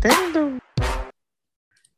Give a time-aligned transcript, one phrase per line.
[0.00, 0.10] Tá.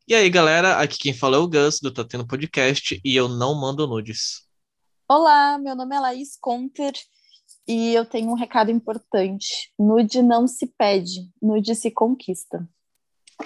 [0.08, 3.28] E aí, galera, aqui quem fala é o Gus do Tá Tendo Podcast e eu
[3.28, 4.46] não mando nudes.
[5.06, 6.94] Olá, meu nome é Laís Conter
[7.68, 9.70] e eu tenho um recado importante.
[9.78, 12.66] Nude não se pede, nude se conquista.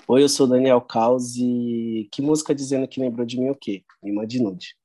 [0.07, 3.83] Oi, eu sou Daniel Caos e que música dizendo que lembrou de mim o quê?
[4.01, 4.77] Me mande nude.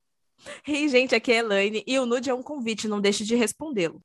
[0.67, 3.35] Ei, gente, aqui é a Elaine e o nude é um convite, não deixe de
[3.35, 4.01] respondê-lo.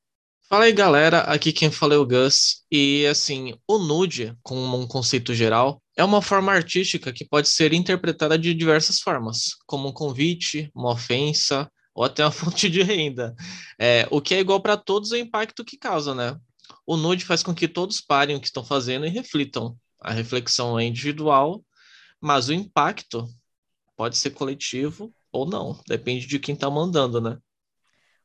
[0.49, 4.87] Fala aí, galera, aqui quem fala é o Gus e assim, o nude, como um
[4.87, 9.93] conceito geral, é uma forma artística que pode ser interpretada de diversas formas, como um
[9.93, 13.35] convite, uma ofensa ou até uma fonte de renda.
[13.79, 16.35] É, o que é igual para todos é o impacto que causa, né?
[16.87, 19.77] O nude faz com que todos parem o que estão fazendo e reflitam.
[20.01, 21.63] A reflexão é individual,
[22.19, 23.29] mas o impacto
[23.95, 27.37] pode ser coletivo ou não, depende de quem está mandando, né?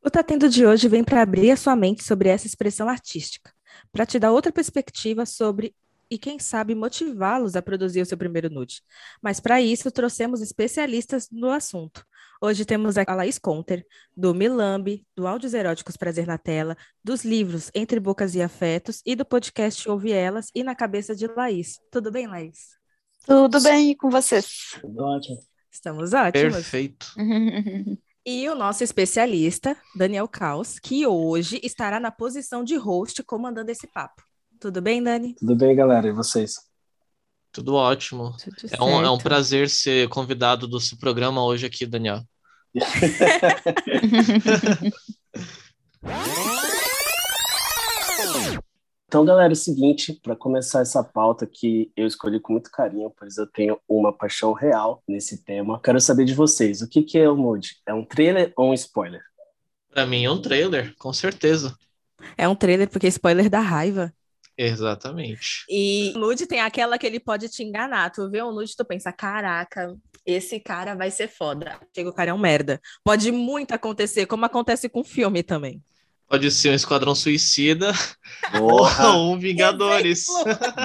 [0.06, 3.54] O Tá Tendo de hoje vem para abrir a sua mente sobre essa expressão artística,
[3.90, 5.74] para te dar outra perspectiva sobre
[6.12, 8.82] e, quem sabe, motivá-los a produzir o seu primeiro nude.
[9.22, 12.06] Mas para isso, trouxemos especialistas no assunto.
[12.42, 17.72] Hoje temos a Laís Conter, do Milambi, do Áudios Eróticos Prazer na Tela, dos livros
[17.74, 21.80] Entre Bocas e Afetos e do podcast Ouve Elas e Na Cabeça de Laís.
[21.90, 22.78] Tudo bem, Laís?
[23.26, 24.78] Tudo bem e com vocês?
[24.82, 25.38] Tudo ótimo.
[25.72, 26.56] Estamos ótimos.
[26.56, 27.08] Perfeito.
[28.26, 33.86] E o nosso especialista, Daniel Caos, que hoje estará na posição de host comandando esse
[33.86, 34.24] papo.
[34.62, 35.36] Tudo bem, Dani?
[35.36, 36.08] Tudo bem, galera?
[36.08, 36.54] E vocês?
[37.52, 38.34] Tudo ótimo.
[38.42, 42.22] Tudo É um, é um prazer ser convidado do seu programa hoje aqui, Daniel.
[49.14, 53.14] Então, galera, é o seguinte, para começar essa pauta que eu escolhi com muito carinho,
[53.16, 57.20] pois eu tenho uma paixão real nesse tema, quero saber de vocês, o que, que
[57.20, 57.76] é o nude?
[57.86, 59.22] É um trailer ou um spoiler?
[59.92, 61.78] Para mim é um trailer, com certeza.
[62.36, 64.12] É um trailer porque spoiler dá raiva.
[64.58, 65.64] Exatamente.
[65.70, 68.10] E o nude tem aquela que ele pode te enganar.
[68.10, 69.96] Tu vê um nude, tu pensa, caraca,
[70.26, 71.80] esse cara vai ser foda.
[71.96, 72.82] Chega o cara é um merda.
[73.04, 75.84] Pode muito acontecer, como acontece com filme também.
[76.28, 77.92] Pode ser um Esquadrão Suicida
[78.58, 79.10] Porra!
[79.16, 80.26] ou um Vingadores.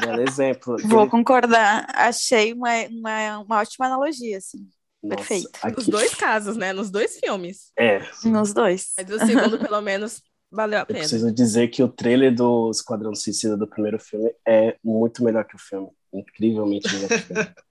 [0.05, 0.77] Belo exemplo.
[0.85, 1.87] Vou concordar.
[1.95, 4.69] Achei uma, uma, uma ótima analogia, assim.
[5.03, 5.51] Nossa, perfeito.
[5.65, 6.73] Nos aqui- dois casos, né?
[6.73, 7.71] Nos dois filmes.
[7.79, 8.93] É, Nos dois.
[8.99, 10.99] Mas o segundo, pelo menos, valeu a eu pena.
[10.99, 15.55] preciso dizer que o trailer do Esquadrão Suicida do primeiro filme é muito melhor que
[15.57, 15.89] o filme.
[16.13, 17.49] Incrivelmente melhor que o filme.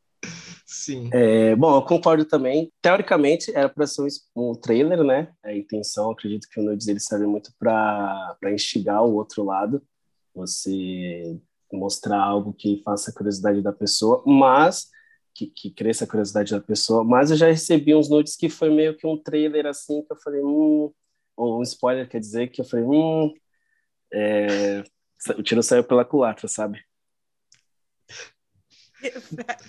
[0.66, 1.09] Sim.
[1.13, 2.72] É, bom, eu concordo também.
[2.81, 4.01] Teoricamente, era para ser
[4.35, 5.33] um, um trailer, né?
[5.44, 9.81] A intenção, acredito que o nudes ele serve muito para instigar o outro lado,
[10.33, 11.39] você
[11.72, 14.88] mostrar algo que faça a curiosidade da pessoa, mas
[15.33, 17.03] que, que cresça a curiosidade da pessoa.
[17.03, 20.17] Mas eu já recebi uns nudes que foi meio que um trailer assim que eu
[20.17, 20.91] falei, hum,
[21.35, 23.33] ou um spoiler, quer dizer, que eu falei, hum,
[24.11, 24.83] é,
[25.38, 26.79] o tiro saiu pela culatra, sabe?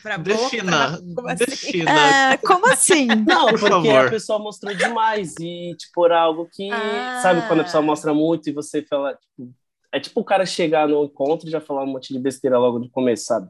[0.03, 0.99] Pra boa, Defina.
[0.99, 1.45] pra- como assim?
[1.45, 1.91] Defina.
[2.33, 3.07] Ah, como assim?
[3.27, 4.07] Não, Por porque favor.
[4.07, 7.21] a pessoa mostrou demais e, tipo, era algo que, Ah.
[7.23, 9.55] sabe, quando a pessoa mostra muito e você fala, tipo,
[9.93, 12.79] é tipo o cara chegar no encontro e já falar um monte de besteira logo
[12.79, 13.49] no começo, sabe?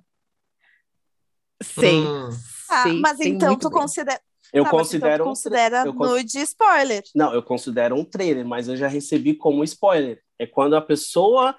[1.63, 2.01] Sei.
[2.01, 2.29] Hum,
[2.71, 3.79] Ah, sei, mas sei então tu bem.
[3.81, 4.21] considera.
[4.53, 7.03] Eu Tá, mas considero então tu um considera eu cons- nude spoiler.
[7.15, 10.23] Não, eu considero um trailer, mas eu já recebi como spoiler.
[10.39, 11.55] É quando a pessoa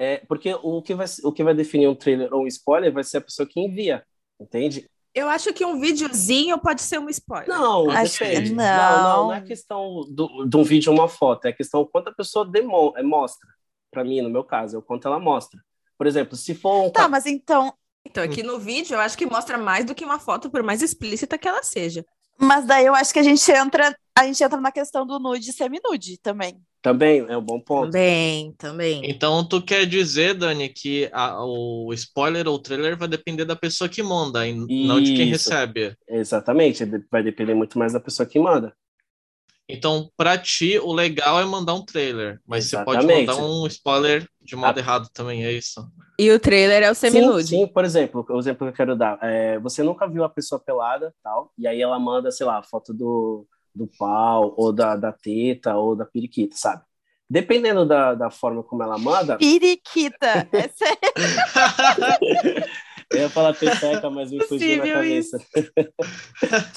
[0.00, 3.04] é, porque o que vai o que vai definir um trailer ou um spoiler vai
[3.04, 4.02] ser a pessoa que envia,
[4.40, 4.88] entende?
[5.14, 7.48] Eu acho que um videozinho pode ser um spoiler.
[7.48, 8.64] Não, Acho que não.
[8.64, 12.08] não, não, não é questão do, de um vídeo ou uma foto, é questão quanto
[12.08, 13.46] a pessoa demo, é, mostra.
[13.90, 15.60] Para mim, no meu caso, é o quanto ela mostra.
[15.98, 17.74] Por exemplo, se for um Tá, mas então.
[18.06, 20.80] Então, aqui no vídeo, eu acho que mostra mais do que uma foto, por mais
[20.80, 22.06] explícita que ela seja.
[22.38, 23.94] Mas daí eu acho que a gente entra.
[24.16, 26.58] A gente entra na questão do nude e semi-nude também.
[26.82, 27.90] Também é um bom ponto.
[27.90, 29.02] Também, também.
[29.04, 33.56] Então, tu quer dizer, Dani, que a- o spoiler ou o trailer vai depender da
[33.56, 35.50] pessoa que manda, e não de quem Isso.
[35.50, 35.94] recebe.
[36.08, 38.72] Exatamente, vai depender muito mais da pessoa que manda.
[39.68, 43.28] Então, pra ti, o legal é mandar um trailer, mas você pode Exatamente.
[43.28, 44.80] mandar um spoiler de modo Ah.
[44.80, 45.80] errado também, é isso?
[46.18, 47.46] E o trailer é o Sim, semi-nude.
[47.46, 50.58] sim, por exemplo, o exemplo que eu quero dar, é, você nunca viu a pessoa
[50.60, 54.96] pelada, tal, e aí ela manda, sei lá, a foto do, do pau, ou da,
[54.96, 56.82] da teta, ou da periquita, sabe?
[57.28, 60.48] Dependendo da, da forma como ela manda, Periquita.
[60.52, 60.98] É sério.
[63.12, 65.38] eu ia falar peteca, mas me fugiu na cabeça.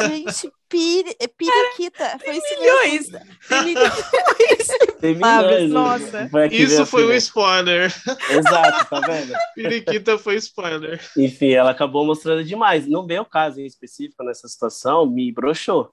[0.07, 2.19] Gente, piri, é periquita.
[2.23, 2.61] Foi isso mesmo.
[2.61, 3.09] Milhões.
[3.49, 4.67] Tem milhões.
[5.01, 6.27] Tem milhões, nossa.
[6.27, 7.17] vai aqui ver Isso foi um filha.
[7.17, 7.93] spoiler.
[8.29, 9.33] Exato, tá vendo?
[9.55, 11.01] Periquita foi spoiler.
[11.17, 12.87] Enfim, ela acabou mostrando demais.
[12.87, 15.91] No meu caso em específico, nessa situação, me broxou.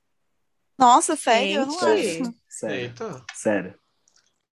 [0.81, 1.61] Nossa, sério?
[1.61, 2.23] Eu não Gente.
[2.23, 2.35] acho.
[2.49, 3.25] Sério, Eita.
[3.35, 3.79] sério.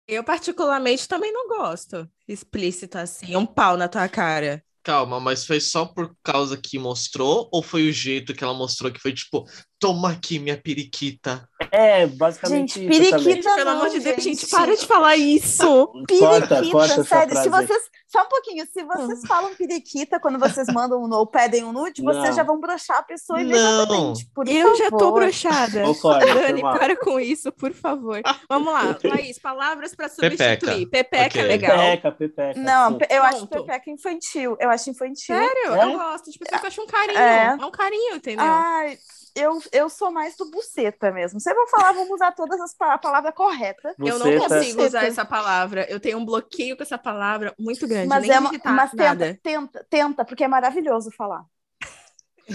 [0.07, 2.09] Eu, particularmente, também não gosto.
[2.27, 3.35] Explícito assim.
[3.35, 4.63] Um pau na tua cara.
[4.83, 8.91] Calma, mas foi só por causa que mostrou ou foi o jeito que ela mostrou
[8.91, 9.45] que foi tipo,
[9.81, 11.50] toma aqui minha periquita?
[11.72, 13.24] É, basicamente Gente, isso também.
[13.25, 14.48] periquita Pelo não, amor de Deus, gente.
[14.48, 15.88] para de falar isso.
[16.07, 17.92] Periquita, corta sério, se vocês.
[18.07, 22.01] Só um pouquinho, se vocês falam periquita quando vocês mandam um ou pedem um nude,
[22.01, 22.33] vocês Não.
[22.33, 23.45] já vão broxar a pessoa Não.
[23.45, 24.28] imediatamente.
[24.36, 25.13] Por Eu já tô favor.
[25.22, 25.83] broxada.
[25.83, 28.22] Concordo, foi Dani, para com isso, por favor.
[28.50, 30.88] Vamos lá, Laís, palavras para substituir.
[30.89, 31.42] Pepeca, Ok.
[31.42, 31.78] é legal.
[31.78, 32.60] Pepeca, pepeca.
[32.60, 33.00] Não, sim.
[33.10, 34.57] eu acho pepeca infantil.
[34.60, 35.33] Eu acho infantil.
[35.38, 35.74] Sério?
[35.74, 35.86] É?
[35.86, 37.18] Eu gosto de pessoas que acham um carinho.
[37.18, 37.57] É.
[37.62, 38.44] É, um carinho, entendeu?
[38.45, 38.98] Ai,
[39.36, 41.39] eu, eu sou mais do buceta mesmo.
[41.39, 43.95] Se eu vou falar, vamos usar todas as pa- a palavra correta.
[44.00, 45.86] eu não Buceta- consigo usar essa palavra.
[45.89, 48.07] Eu tenho um bloqueio com essa palavra muito grande.
[48.07, 49.25] Mas, nem é uma, mas nada.
[49.25, 51.44] tenta, tenta, tenta, porque é maravilhoso falar.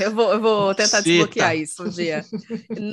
[0.01, 1.03] Eu vou, eu vou tentar Buceta.
[1.03, 2.25] desbloquear isso um dia.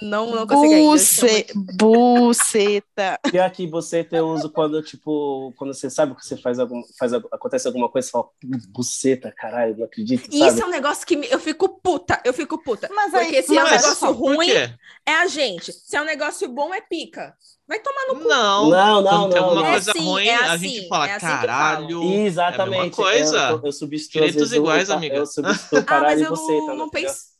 [0.02, 1.50] Não, não ainda.
[1.50, 3.20] É muito- buceta.
[3.30, 7.14] Pior que você eu uso quando, tipo, quando você sabe que você faz algum, faz,
[7.14, 8.30] acontece alguma coisa, você fala,
[8.70, 10.52] buceta, caralho, não acredito, E sabe?
[10.52, 12.90] Isso é um negócio que me- eu fico puta, eu fico puta.
[12.94, 15.72] Mas aí- Porque se é um mas- negócio ruim, é a gente.
[15.74, 17.34] Se é um negócio bom, é pica.
[17.68, 18.28] Vai tomar no cu.
[18.28, 18.70] Não.
[18.70, 19.68] Não, não, Quando tem não, alguma não.
[19.68, 22.04] É coisa assim, ruim, é a assim, gente fala, é assim caralho.
[22.04, 22.60] Exatamente.
[22.60, 23.50] É a mesma coisa.
[23.52, 25.16] Eu, eu substituo, Direitos iguais, eu, amiga.
[25.16, 26.52] Eu substituo Ah, caralho mas eu buceta.
[26.68, 27.14] não, não tá ligado?
[27.14, 27.34] penso.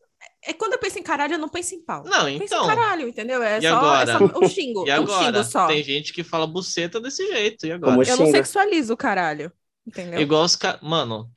[0.46, 2.04] É quando eu penso em caralho, eu não penso em pau.
[2.06, 2.66] Não, Eu penso então.
[2.66, 3.42] em caralho, entendeu?
[3.44, 4.12] É E só, agora?
[4.12, 4.86] é só o xingo.
[4.86, 5.26] E é um agora?
[5.26, 5.68] xingo só.
[5.68, 7.66] Tem gente que fala buceta desse jeito.
[7.66, 7.92] E agora?
[7.92, 8.38] Como Eu não xinga.
[8.38, 9.52] sexualizo o caralho.
[9.86, 10.20] Entendeu?
[10.22, 10.82] Igual os caras.
[10.82, 11.30] Mano,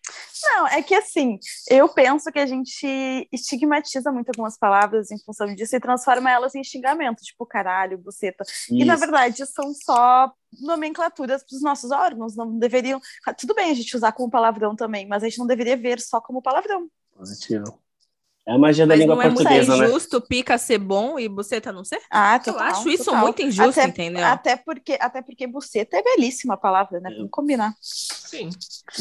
[0.44, 1.38] Não, é que assim,
[1.68, 6.54] eu penso que a gente estigmatiza muito algumas palavras em função disso e transforma elas
[6.54, 8.44] em xingamento, tipo caralho, buceta.
[8.70, 9.00] E na Isso.
[9.00, 13.00] verdade são só nomenclaturas para os nossos órgãos, não deveriam.
[13.36, 16.20] Tudo bem a gente usar como palavrão também, mas a gente não deveria ver só
[16.20, 16.88] como palavrão.
[17.16, 17.85] Positivo.
[18.48, 19.86] É a magia da Mas língua não é muito portuguesa, né?
[19.88, 22.00] injusto pica ser bom e buceta não ser?
[22.10, 23.22] Ah, Eu total, acho isso total.
[23.24, 24.24] muito injusto, Até- entendeu?
[24.24, 27.10] Até porque, até porque buceta é belíssima a palavra, né?
[27.16, 27.74] Vamos combinar.
[27.80, 28.48] sim.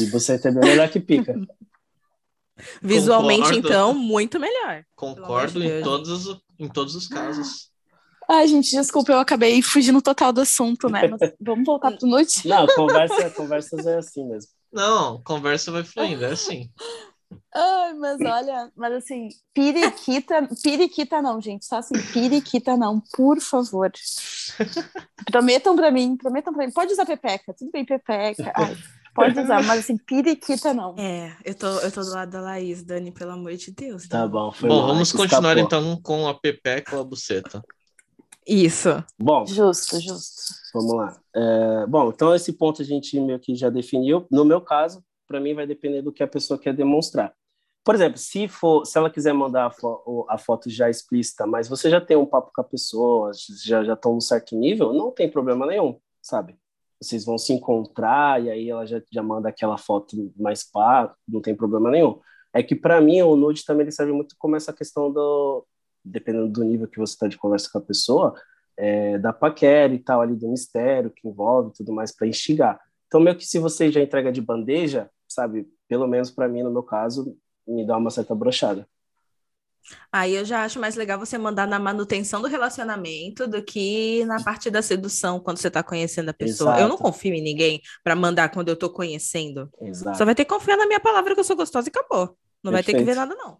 [0.00, 1.34] E buceta é bem melhor que pica.
[2.82, 3.68] Visualmente, Concordo.
[3.68, 4.82] então, muito melhor.
[4.96, 7.70] Concordo de em todos, os- em todos os casos.
[8.28, 11.06] Ai, gente, desculpa, eu acabei fugindo total do assunto, né?
[11.06, 12.48] Mas vamos voltar pro noite?
[12.48, 14.50] Não, conversa, conversas é assim mesmo.
[14.72, 16.68] Não, conversa vai fluindo, é assim.
[17.54, 23.90] Ai, mas olha, mas assim, periquita, periquita não, gente, só assim, periquita não, por favor.
[25.30, 26.72] Prometam pra mim, prometam pra mim.
[26.72, 28.52] Pode usar pepeca, tudo bem, pepeca.
[28.54, 28.76] Ai,
[29.14, 30.94] pode usar, mas assim, periquita não.
[30.98, 34.06] É, eu tô, eu tô do lado da Laís, Dani, pelo amor de Deus.
[34.06, 34.32] Tá Dani.
[34.32, 35.80] bom, foi Bom, mal, vamos continuar escapou.
[35.80, 37.62] então com a pepeca ou a buceta.
[38.46, 39.02] Isso.
[39.18, 40.54] Bom, Justo, justo.
[40.72, 41.20] vamos lá.
[41.34, 44.24] É, bom, então esse ponto a gente meio que já definiu.
[44.30, 47.34] No meu caso, para mim vai depender do que a pessoa quer demonstrar.
[47.84, 51.68] Por exemplo, se for, se ela quiser mandar a, fo- a foto já explícita, mas
[51.68, 53.30] você já tem um papo com a pessoa,
[53.64, 56.58] já já estão num certo nível, não tem problema nenhum, sabe?
[57.00, 61.40] Vocês vão se encontrar e aí ela já, já manda aquela foto mais pá, não
[61.40, 62.18] tem problema nenhum.
[62.52, 65.64] É que para mim o nude também ele serve muito como essa questão do,
[66.04, 68.34] dependendo do nível que você está de conversa com a pessoa,
[68.76, 72.80] é, da paquera e tal, ali do mistério que envolve tudo mais para instigar.
[73.06, 76.70] Então, meio que se você já entrega de bandeja, sabe, pelo menos para mim, no
[76.70, 77.36] meu caso,
[77.66, 78.88] me dá uma certa brochada.
[80.10, 84.42] Aí eu já acho mais legal você mandar na manutenção do relacionamento do que na
[84.42, 86.74] parte da sedução, quando você tá conhecendo a pessoa.
[86.74, 87.02] Eu não Exato.
[87.02, 89.70] confio em ninguém pra mandar quando eu tô conhecendo.
[89.80, 90.18] Exato.
[90.18, 92.36] Só vai ter que confiar na minha palavra que eu sou gostosa e acabou.
[92.62, 93.28] Não vai ter que ver Perfeito.
[93.28, 93.52] nada, não.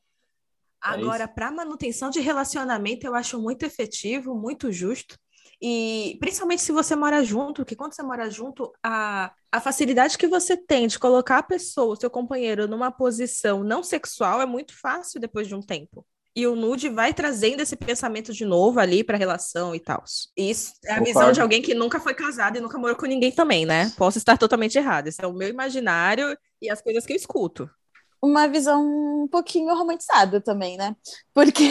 [0.85, 1.35] É Agora, isso.
[1.35, 5.17] para manutenção de relacionamento, eu acho muito efetivo, muito justo.
[5.61, 10.27] E principalmente se você mora junto, porque quando você mora junto, a, a facilidade que
[10.27, 14.79] você tem de colocar a pessoa, o seu companheiro, numa posição não sexual é muito
[14.79, 16.07] fácil depois de um tempo.
[16.35, 20.05] E o nude vai trazendo esse pensamento de novo ali para a relação e tal.
[20.37, 21.33] Isso é a visão Concordo.
[21.33, 23.91] de alguém que nunca foi casado e nunca morou com ninguém também, né?
[23.97, 25.07] Posso estar totalmente errado.
[25.07, 27.71] Esse é o meu imaginário e as coisas que eu escuto.
[28.21, 28.83] Uma visão
[29.23, 30.97] um pouquinho romantizada também, né?
[31.35, 31.63] Porque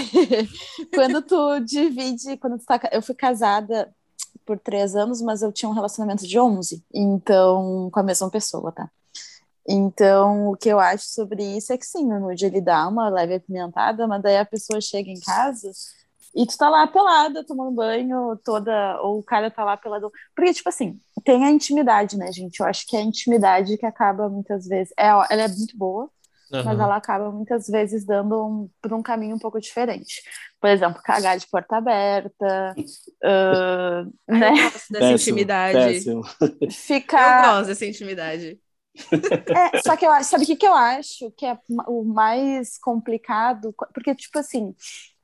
[0.93, 3.93] quando tu divide, quando tu tá, eu fui casada
[4.45, 8.71] por três anos, mas eu tinha um relacionamento de 11, então, com a mesma pessoa,
[8.71, 8.89] tá?
[9.67, 13.09] Então, o que eu acho sobre isso é que sim, o nude ele dá uma
[13.09, 15.71] leve apimentada, mas daí a pessoa chega em casa
[16.35, 20.11] e tu tá lá pelada, tomando banho, toda, ou o cara tá lá pelado.
[20.35, 22.59] Porque, tipo assim, tem a intimidade, né, gente?
[22.59, 24.93] Eu acho que é a intimidade que acaba muitas vezes.
[24.97, 26.09] É, ela é muito boa,
[26.63, 26.83] mas Aham.
[26.83, 30.24] ela acaba muitas vezes dando um, por um caminho um pouco diferente.
[30.59, 32.77] Por exemplo, cagar de porta aberta,
[33.24, 34.51] ah, Eu né?
[34.51, 35.77] gosto dessa intimidade.
[35.79, 36.21] péssimo.
[36.41, 37.41] Eu Ficar.
[37.55, 38.59] gosto dessa intimidade.
[39.53, 41.57] É, só que eu acho, sabe o que, que eu acho que é
[41.88, 43.74] o mais complicado?
[43.93, 44.75] Porque, tipo assim,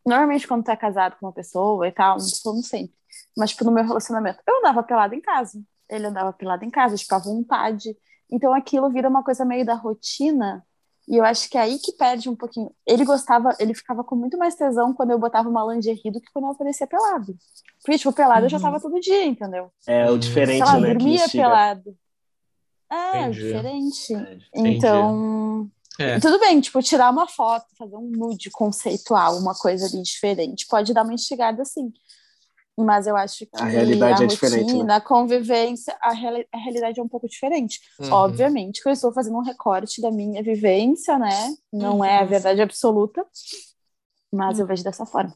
[0.05, 2.93] normalmente quando tu é casado com uma pessoa e tal, não sempre,
[3.37, 5.61] mas tipo, no meu relacionamento, eu andava pelado em casa.
[5.89, 7.95] Ele andava pelado em casa, tipo, à vontade.
[8.31, 10.65] Então aquilo vira uma coisa meio da rotina
[11.07, 12.71] E eu acho que é aí que perde um pouquinho.
[12.85, 16.31] Ele gostava, ele ficava com muito mais tesão quando eu botava uma lingerie do que
[16.31, 17.35] quando eu aparecia pelado.
[17.83, 18.63] Porque, tipo, pelado eu já Uhum.
[18.63, 19.71] tava todo dia, entendeu?
[19.87, 20.93] É o diferente, Sei lá, né?
[20.93, 21.97] dormia pelado.
[22.89, 23.41] É, Entendi.
[23.41, 24.13] diferente.
[24.13, 26.19] É, Então, É.
[26.19, 30.93] tudo bem, tipo, tirar uma foto, fazer um nude conceitual, uma coisa ali diferente, pode
[30.93, 31.91] dar uma instigada assim.
[32.77, 34.79] Mas eu acho que A realidade a é diferente, né?
[34.79, 37.79] rotina, a convivência, a, reali- a realidade é um pouco diferente.
[37.99, 38.11] Uhum.
[38.11, 41.53] Obviamente que eu estou fazendo um recorte da minha vivência, né?
[41.71, 42.29] Não é a Uhum.
[42.29, 43.25] verdade absoluta,
[44.31, 45.33] mas eu vejo dessa forma.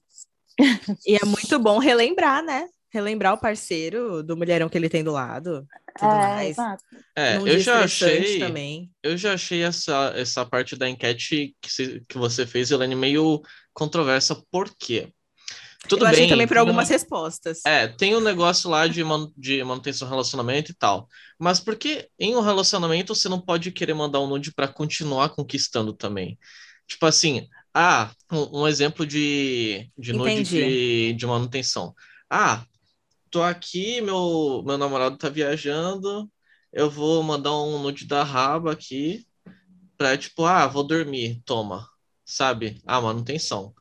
[1.06, 2.68] E é muito bom relembrar, né?
[2.92, 5.68] Relembrar o parceiro do mulherão que ele tem do lado.
[5.98, 6.58] Tudo é, mais.
[6.58, 6.84] exato.
[7.18, 8.40] É, Num eu já achei.
[8.40, 8.92] também.
[9.04, 13.42] Eu já achei essa, essa parte da enquete que, se- que você fez, Helene, meio
[13.74, 14.42] controversa.
[14.52, 15.12] Por quê?
[15.88, 16.30] Tudo eu bem.
[16.30, 17.60] também por um- algumas respostas.
[17.66, 21.08] É, tem o negócio lá de, man- de manutenção do relacionamento e tal.
[21.40, 25.30] Mas por que em um relacionamento você não pode querer mandar um nude pra continuar
[25.30, 26.38] conquistando também?
[26.88, 31.94] Tipo assim, ah, um, um exemplo de, de nude de, de manutenção.
[32.30, 32.64] Ah,
[33.32, 36.32] tô aqui, meu, meu namorado tá viajando,
[36.74, 39.26] eu vou mandar um nude da raba aqui
[39.98, 41.88] pra, tipo, ah, vou dormir, toma,
[42.26, 42.82] sabe?
[42.86, 43.74] Ah, manutenção.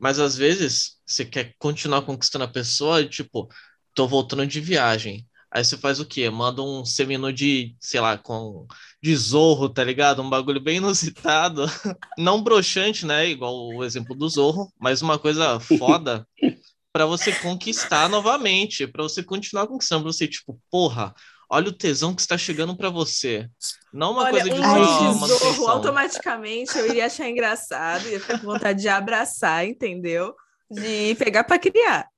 [0.00, 3.48] Mas às vezes você quer continuar conquistando a pessoa, e, tipo,
[3.94, 5.26] tô voltando de viagem.
[5.52, 6.30] Aí você faz o quê?
[6.30, 8.66] Manda um seminude, sei lá, com
[9.02, 10.22] de zorro, tá ligado?
[10.22, 11.66] Um bagulho bem inusitado.
[12.16, 13.28] Não broxante, né?
[13.28, 16.26] Igual o exemplo do zorro, mas uma coisa foda
[16.92, 21.12] pra você conquistar novamente, pra você continuar conquistando, pra você, tipo, porra,
[21.50, 23.48] olha o tesão que está chegando pra você.
[23.92, 28.38] Não uma Olha, coisa de um só zorro, automaticamente eu iria achar engraçado, ia ficar
[28.38, 30.34] com vontade de abraçar, entendeu?
[30.70, 32.08] De pegar pra criar.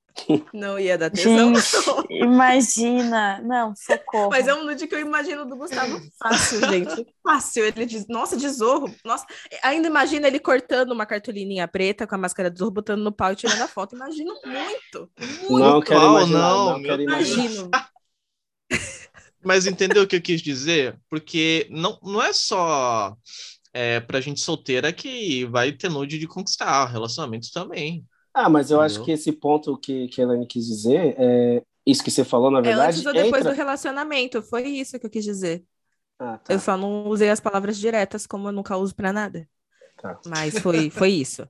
[0.52, 1.54] Não ia dar tesão.
[1.54, 3.40] Gente, imagina.
[3.42, 4.28] Não, socorro.
[4.30, 7.06] Mas é um nude que eu imagino do Gustavo fácil, gente.
[7.22, 7.64] Fácil.
[7.64, 8.94] Ele diz, nossa, de zorro.
[9.04, 9.24] Nossa,
[9.62, 13.32] ainda imagina ele cortando uma cartolininha preta com a máscara de zorro, botando no pau
[13.32, 13.96] e tirando a foto.
[13.96, 15.10] Imagino muito.
[15.48, 15.58] Muito.
[15.58, 17.44] Não quero imaginar, Não, não, quero imaginar.
[17.44, 17.70] Imagino.
[19.44, 20.98] Mas entendeu o que eu quis dizer?
[21.08, 23.16] Porque não, não é só
[23.72, 28.04] é, pra gente solteira que vai ter nude de conquistar relacionamentos também.
[28.34, 29.04] Ah, mas eu acho Entendeu?
[29.04, 32.60] que esse ponto que, que a Elaine quis dizer, é, isso que você falou, na
[32.60, 33.52] É verdade, antes ou depois entra...
[33.52, 34.42] do relacionamento.
[34.42, 35.64] Foi isso que eu quis dizer.
[36.18, 36.54] Ah, tá.
[36.54, 39.48] Eu só não usei as palavras diretas, como eu nunca uso pra nada.
[40.00, 40.18] Tá.
[40.26, 41.46] Mas foi, foi isso.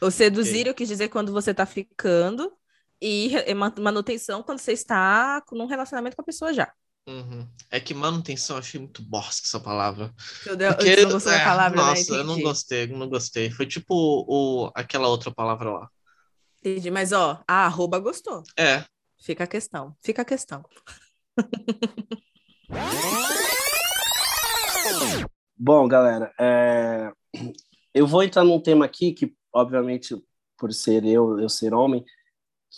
[0.00, 2.52] O seduzir, eu quis dizer quando você tá ficando,
[3.00, 3.30] e
[3.80, 6.72] manutenção quando você está num relacionamento com a pessoa já.
[7.06, 7.46] Uhum.
[7.70, 10.14] É que manutenção eu achei muito bosta essa palavra.
[10.40, 10.74] Entendeu?
[10.74, 11.88] Porque, Você não gostou da é, palavra, né?
[11.90, 13.50] nossa, eu não gostei, não gostei.
[13.50, 15.90] Foi tipo o, aquela outra palavra lá.
[16.60, 16.90] Entendi.
[16.90, 18.42] Mas, ó, a arroba gostou.
[18.58, 18.84] É,
[19.24, 19.96] Fica a questão.
[20.02, 20.62] Fica a questão.
[25.56, 27.10] Bom, galera, é,
[27.94, 30.14] eu vou entrar num tema aqui que, obviamente,
[30.58, 32.04] por ser eu, eu ser homem,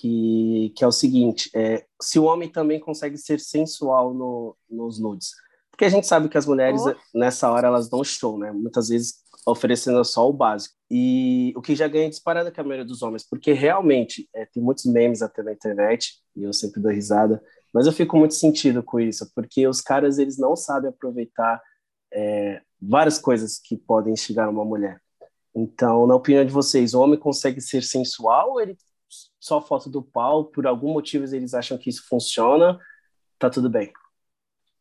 [0.01, 4.99] que, que é o seguinte: é, se o homem também consegue ser sensual no, nos
[4.99, 5.31] nudes.
[5.71, 6.95] Porque a gente sabe que as mulheres, Oh.
[7.15, 8.51] nessa hora, elas dão show, né?
[8.51, 10.75] Muitas vezes oferecendo só o básico.
[10.91, 14.63] E o que já ganha disparada com a maioria dos homens, porque realmente é, tem
[14.63, 18.83] muitos memes até na internet, e eu sempre dou risada, mas eu fico muito sentido
[18.83, 21.61] com isso, porque os caras eles não sabem aproveitar
[22.13, 25.01] é, várias coisas que podem instigar uma mulher.
[25.55, 28.77] Então, na opinião de vocês, o homem consegue ser sensual ou ele
[29.47, 32.79] só foto do pau, por algum motivo eles acham que isso funciona,
[33.39, 33.93] tá tudo bem.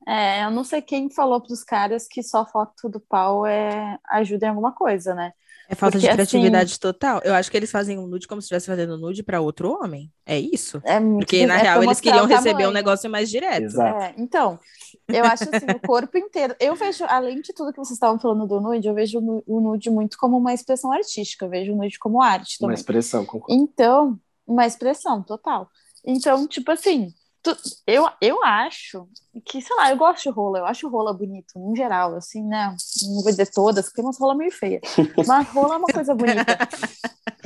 [0.07, 4.45] É, eu não sei quem falou pros caras que só foto do pau é ajuda
[4.45, 5.33] em alguma coisa, né?
[5.67, 7.21] É falta Porque, de criatividade total.
[7.23, 10.11] Eu acho que eles fazem um nude como se estivesse fazendo nude para outro homem.
[10.23, 10.79] É isso.
[10.85, 13.63] É muito Porque, na é real, eles queriam receber um negócio mais direto.
[13.63, 14.03] Exato.
[14.03, 14.59] É, então,
[15.07, 16.55] eu acho assim, o corpo inteiro.
[16.59, 19.43] Eu vejo, além de tudo que vocês estavam falando do nude, eu vejo o nu-
[19.47, 22.75] o nude muito como uma expressão artística, eu vejo o nude como arte Uma também.
[22.75, 23.59] expressão, concordo.
[23.59, 25.69] Então, uma expressão total.
[26.05, 27.55] Então, tipo assim, tu-
[27.87, 29.07] eu, eu acho
[29.45, 32.75] que, sei lá, eu gosto de rola, eu acho rola bonito, no geral, assim, né?
[33.03, 34.79] Não vou dizer todas, porque tem umas rola meio feia.
[35.27, 36.57] Mas rola é uma coisa bonita.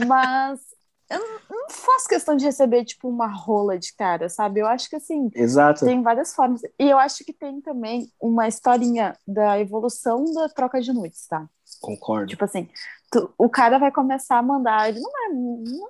[0.07, 0.59] Mas
[1.09, 1.39] eu não-
[1.69, 4.59] faço questão de receber, tipo, uma rola de cara, sabe?
[4.59, 5.85] Eu acho que, assim, Exato.
[5.85, 6.61] tem várias formas.
[6.79, 11.47] E eu acho que tem também uma historinha da evolução da troca de nudes, tá?
[11.79, 12.27] Concordo.
[12.27, 12.67] Tipo assim,
[13.11, 15.89] tu- o cara vai começar a mandar, ele não não, não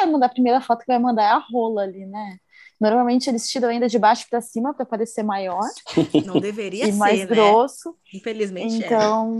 [0.00, 2.36] vai mandar a primeira foto que vai mandar é a rola ali, né?
[2.80, 5.64] Normalmente eles tiram ainda de baixo pra cima pra parecer maior
[6.24, 7.26] Não deveria e ser, mais né?
[7.26, 7.96] grosso.
[8.14, 8.86] Infelizmente é.
[8.86, 9.38] Então,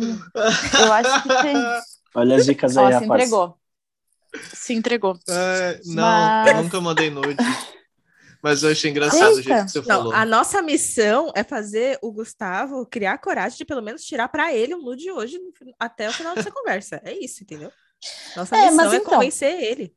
[0.81, 1.55] eu acho que tem.
[2.17, 3.11] Olha as dicas aí, Ó, se rapaz.
[3.23, 3.59] entregou.
[4.55, 5.19] Se entregou.
[5.29, 7.37] É, não, Mas- eu nunca mandei nude.
[8.43, 9.65] Mas eu achei engraçado o jeito Eita.
[9.65, 10.13] que você Não, falou.
[10.15, 14.75] a nossa missão é fazer o Gustavo criar coragem de pelo menos tirar pra ele
[14.77, 15.41] um nude hoje
[15.79, 17.01] até o final dessa conversa.
[17.05, 17.73] É isso, entendeu?
[18.37, 19.93] Nossa É, missão mas é então- convencer ele.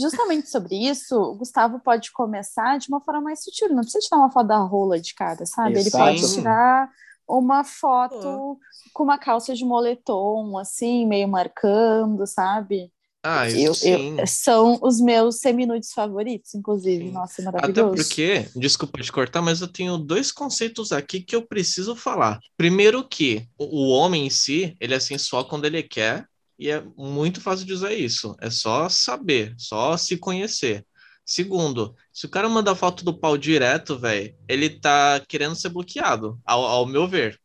[0.00, 3.68] Justamente sobre isso, o Gustavo pode começar de uma forma mais sutil.
[3.68, 5.80] Não precisa tirar uma foto da rola de cara, sabe?
[5.80, 5.92] Ele Exato.
[5.92, 6.90] pode tirar
[7.28, 8.58] uma foto
[8.92, 12.92] com uma calça de moletom, assim, meio marcando, sabe?
[13.22, 14.18] Ah, isso Eu, sim.
[14.18, 17.10] eu- são os meus seminudes favoritos, inclusive.
[17.10, 17.12] Sim.
[17.12, 17.84] Nossa, Até maravilhoso.
[17.84, 22.38] porque, desculpa te cortar, mas eu tenho dois conceitos aqui que eu preciso falar.
[22.56, 26.26] Primeiro que o o homem em si, ele é sensual quando ele quer,
[26.60, 28.36] e é muito fácil de usar isso.
[28.38, 30.84] É só saber, só se conhecer.
[31.24, 36.38] Segundo, se o cara manda foto do pau direto, velho, ele tá querendo ser bloqueado,
[36.44, 37.40] ao, ao meu ver.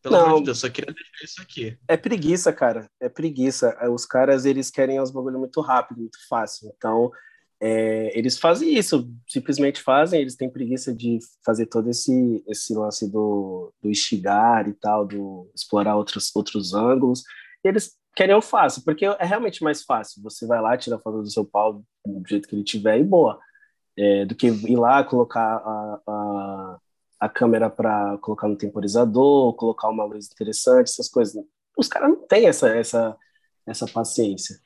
[0.00, 0.26] Pelo Não.
[0.26, 1.76] amor de Deus, só queria deixar isso aqui.
[1.88, 2.88] É preguiça, cara.
[3.00, 3.76] É preguiça.
[3.90, 6.72] Os caras, eles querem os bagulho muito rápido, muito fácil.
[6.76, 7.10] Então,
[7.60, 9.08] é, eles fazem isso.
[9.28, 10.20] Simplesmente fazem.
[10.20, 15.50] Eles têm preguiça de fazer todo esse, esse lance do, do instigar e tal, do
[15.54, 17.22] explorar outros, outros ângulos.
[17.64, 20.22] E eles querem o fácil, porque é realmente mais fácil.
[20.22, 23.04] Você vai lá, tira a foto do seu pau do jeito que ele tiver e
[23.04, 23.38] boa.
[23.96, 26.78] É, do que ir lá, colocar a, a,
[27.20, 31.44] a câmera para colocar no temporizador, colocar uma luz interessante, essas coisas.
[31.76, 33.16] Os caras não têm essa, essa,
[33.66, 34.58] essa paciência.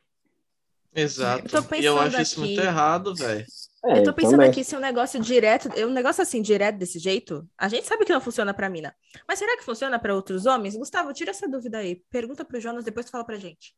[0.94, 1.44] Exato.
[1.54, 3.44] Eu e eu acho isso aqui- muito errado, velho.
[3.88, 4.50] É, eu tô pensando também.
[4.50, 8.12] aqui se um negócio direto, um negócio assim, direto desse jeito, a gente sabe que
[8.12, 8.94] não funciona pra mina.
[9.28, 10.76] Mas será que funciona pra outros homens?
[10.76, 12.02] Gustavo, tira essa dúvida aí.
[12.10, 13.74] Pergunta pro Jonas, depois tu fala pra gente.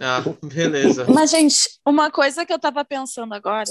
[0.00, 1.06] Ah, beleza.
[1.08, 3.70] Mas, gente, uma coisa que eu tava pensando agora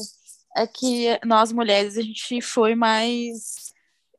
[0.56, 3.70] é que nós mulheres, a gente foi mais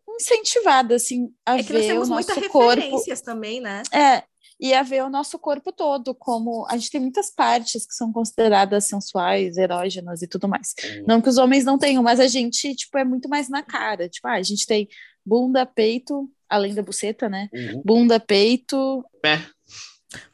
[0.09, 2.81] incentivada, assim, a É que nós ver o temos nosso muitas corpo.
[2.81, 3.83] referências também, né?
[3.93, 4.23] É,
[4.61, 8.13] e a ver o nosso corpo todo, como a gente tem muitas partes que são
[8.13, 10.75] consideradas sensuais, erógenas e tudo mais.
[11.07, 14.09] Não que os homens não tenham, mas a gente, tipo, é muito mais na cara.
[14.09, 14.87] Tipo, ah, a gente tem
[15.25, 17.49] bunda, peito, além da buceta, né?
[17.53, 17.83] Uhum.
[17.85, 19.03] Bunda, peito.
[19.23, 19.41] Pé.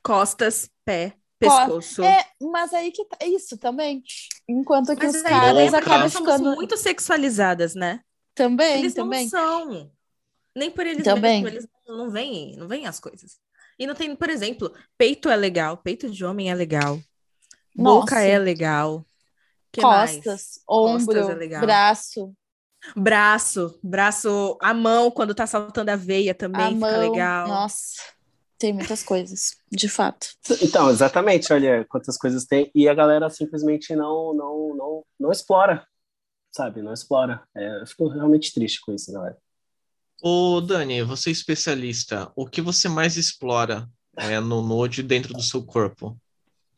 [0.03, 2.03] Costas, pé, Co- pescoço.
[2.03, 4.03] É, mas aí que tá isso também.
[4.49, 6.55] Enquanto que Mas os caras lembra, acabam ficando.
[6.55, 8.01] muito sexualizadas, né?
[8.35, 9.23] Também, Eles também.
[9.25, 9.91] não são.
[10.57, 11.43] Nem por eles Também.
[11.43, 13.37] mesmos, eles não veem, não veem as coisas.
[13.79, 16.99] E não tem, por exemplo, peito é legal, peito de homem é legal,
[17.75, 18.21] boca Nossa.
[18.21, 19.05] é legal.
[19.73, 20.13] Que mais?
[20.17, 21.61] Costas, ombro, é legal.
[21.61, 22.35] braço,
[22.95, 27.11] Braço, braço, a mão quando tá saltando a veia também a fica mão.
[27.11, 27.49] legal.
[27.49, 28.01] Nossa,
[28.59, 30.29] tem muitas coisas, de fato.
[30.63, 32.71] Então, exatamente, olha quantas coisas tem.
[32.75, 35.87] E a galera simplesmente não, não, não, não explora,
[36.55, 36.81] sabe?
[36.83, 37.43] Não explora.
[37.57, 39.37] É, eu fico realmente triste com isso, galera.
[40.23, 42.33] Ô, Dani, você é especialista.
[42.35, 46.17] O que você mais explora é, no Node dentro do seu corpo?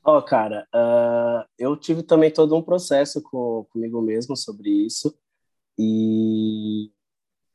[0.05, 5.14] Ó, cara, ah, eu tive também todo um processo com, comigo mesmo sobre isso.
[5.79, 6.90] E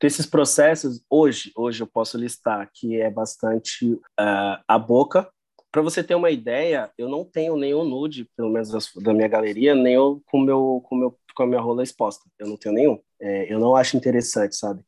[0.00, 5.30] desses processos, hoje, hoje eu posso listar que é bastante ah, a boca.
[5.70, 9.28] Para você ter uma ideia, eu não tenho nenhum nude, pelo menos das- da minha
[9.28, 12.24] galeria, nem eu com, meu, com, meu, com a minha rola exposta.
[12.38, 13.00] Eu não tenho nenhum.
[13.20, 14.84] É, eu não acho interessante, sabe?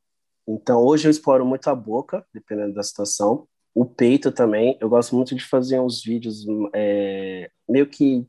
[0.47, 3.49] Então, hoje eu exploro muito a boca, dependendo da situação.
[3.75, 4.79] O peito também.
[4.81, 8.27] Eu gosto muito de fazer uns vídeos é, meio que,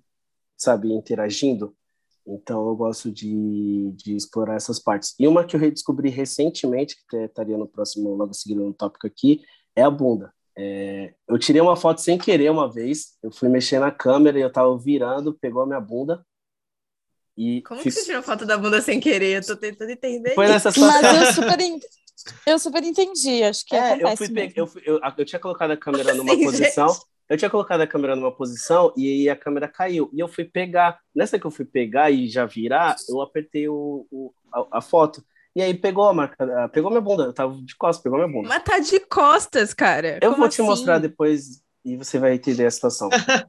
[0.57, 1.75] sabe, interagindo.
[2.25, 5.15] Então, eu gosto de, de explorar essas partes.
[5.17, 9.41] E uma que eu redescobri recentemente, que estaria no próximo, logo seguido no tópico aqui,
[9.75, 10.33] é a bunda.
[10.57, 13.15] É, eu tirei uma foto sem querer uma vez.
[13.21, 16.25] Eu fui mexer na câmera e eu tava virando, pegou a minha bunda.
[17.37, 19.37] E Como que fiz- você tirou foto da bunda sem querer?
[19.37, 20.33] Eu tô tentando entender.
[20.33, 21.01] Foi nessa situação.
[21.01, 21.57] Mas eu super,
[22.45, 24.53] eu super entendi, acho que É, eu, acontece fui mesmo.
[24.53, 26.87] pe- eu, fui- eu, eu tinha colocado a câmera numa Sim, posição.
[26.87, 27.05] gente.
[27.29, 30.09] Eu tinha colocado a câmera numa posição e aí a câmera caiu.
[30.13, 30.97] E eu fui pegar.
[31.13, 35.21] Nessa que eu fui pegar e já virar, eu apertei o, o- a, a foto.
[35.55, 37.23] E aí pegou a marca, a- pegou minha bunda.
[37.23, 38.47] Eu tava de costas, pegou minha bunda.
[38.47, 40.19] Mas tá de costas, cara.
[40.21, 40.63] eu Como vou te assim?
[40.69, 43.09] mostrar depois e você vai entender a situação.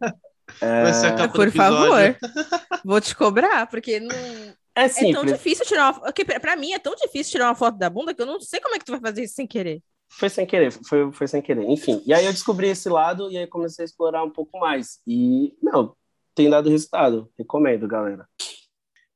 [0.60, 2.16] É, Por favor.
[2.84, 4.47] Vou te cobrar, porque não...
[4.82, 6.40] é é tão difícil tirar uma foto.
[6.40, 8.74] Pra mim é tão difícil tirar uma foto da bunda que eu não sei como
[8.74, 9.82] é que tu vai fazer isso sem querer.
[10.10, 11.64] Foi sem querer, foi, foi sem querer.
[11.68, 15.00] Enfim, e aí eu descobri esse lado e aí comecei a explorar um pouco mais.
[15.06, 15.94] E, não,
[16.34, 17.30] tem dado resultado.
[17.38, 18.26] Recomendo, galera.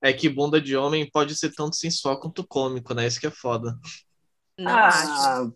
[0.03, 3.07] É que bunda de homem pode ser tanto sensual quanto cômico, né?
[3.07, 3.75] Isso que é foda.
[4.59, 4.99] Não acho.
[5.09, 5.51] ah,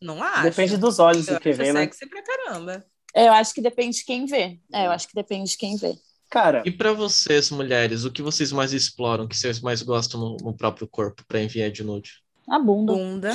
[0.00, 0.42] Não acho.
[0.42, 1.80] depende dos olhos Eu quem acho vê, né?
[1.82, 2.84] sexy pra caramba.
[3.14, 4.58] É, Eu acho que depende de quem vê.
[4.72, 5.94] É, eu acho que depende de quem vê.
[6.34, 10.36] Cara, E pra vocês, mulheres, o que vocês mais exploram, que vocês mais gostam no,
[10.38, 12.10] no próprio corpo pra enviar de nude?
[12.48, 12.92] A bunda.
[12.92, 13.30] Bunda.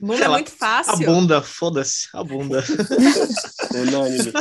[0.00, 1.06] Bunda é Ela- muito A fácil.
[1.06, 2.62] bunda, foda-se, a bunda.
[3.74, 4.32] unânime.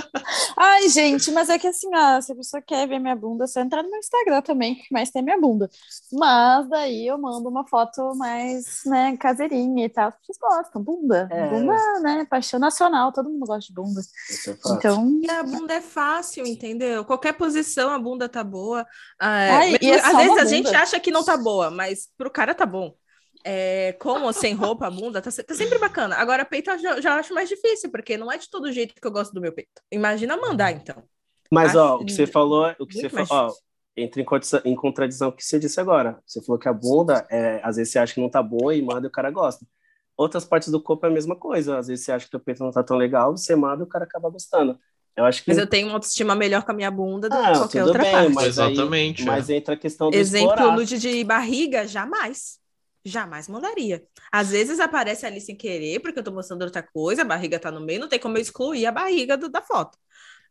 [0.58, 3.47] Ai, gente, mas é que assim, ó, se a pessoa quer ver minha bunda, é
[3.47, 5.69] só entrar no meu Instagram também, que mais tem minha bunda.
[6.12, 10.12] Mas daí eu mando uma foto mais, né, caseirinha e tal.
[10.12, 11.27] Pessoas gostam, bunda.
[11.32, 11.49] É.
[11.49, 14.01] Bunda, né, paixão nacional, todo mundo gosta de bunda.
[14.29, 14.75] Isso é fácil.
[14.77, 17.03] Então, E a bunda é fácil, entendeu?
[17.05, 18.86] Qualquer posição a bunda tá boa.
[19.19, 22.08] Ah, Ai, mesmo- e é às vezes a gente acha que não tá boa, mas
[22.17, 22.93] pro cara tá bom.
[23.43, 26.15] É, com ou sem roupa, a bunda tá, tá sempre bacana.
[26.17, 29.06] Agora, peito eu já, já acho mais difícil, porque não é de todo jeito que
[29.08, 29.82] eu gosto do meu peito.
[29.91, 31.02] Imagina mandar, então.
[31.49, 33.54] Mas, ó, Acho o que você falou, o que você falou, ó,
[33.97, 36.19] entra em condição- em contradição com o que você disse agora.
[36.25, 38.82] Você falou que a bunda, é, às vezes você acha que não tá boa e
[38.82, 39.65] manda e o cara gosta.
[40.17, 41.78] Outras partes do corpo é a mesma coisa.
[41.78, 43.89] Às vezes você acha que o peito não tá tão legal, você manda e o
[43.89, 44.78] cara acaba gostando.
[45.15, 45.49] Eu acho que.
[45.49, 47.88] Mas eu tenho uma autoestima melhor com a minha bunda do que Ah, qualquer tudo
[47.88, 48.34] outra bem, parte.
[48.34, 50.75] mas aí- Exatamente, Mas entra a questão do Exemplo, explorar.
[50.75, 52.60] nude de barriga, jamais.
[53.05, 54.03] Jamais mandaria.
[54.31, 57.71] Às vezes aparece ali sem querer, porque eu tô mostrando outra coisa, a barriga tá
[57.71, 59.97] no meio, não tem como eu excluir a barriga do- da foto.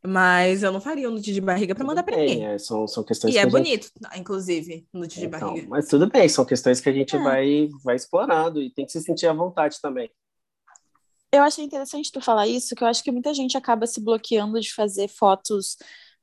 [0.06, 2.46] Mas eu não faria um nude de barriga pra Tudo mandar pra bem, ninguém.
[2.46, 5.66] é, são, são questões E que é gente- bonito, inclusive, nude de Então, barriga.
[5.68, 7.18] mas tudo bem, são questões que a gente É.
[7.18, 10.11] vai, vai explorando e tem que se sentir à vontade também.
[11.30, 14.58] eu achei interessante tu falar isso, que eu acho que muita gente acaba se bloqueando
[14.61, 15.76] de fazer fotos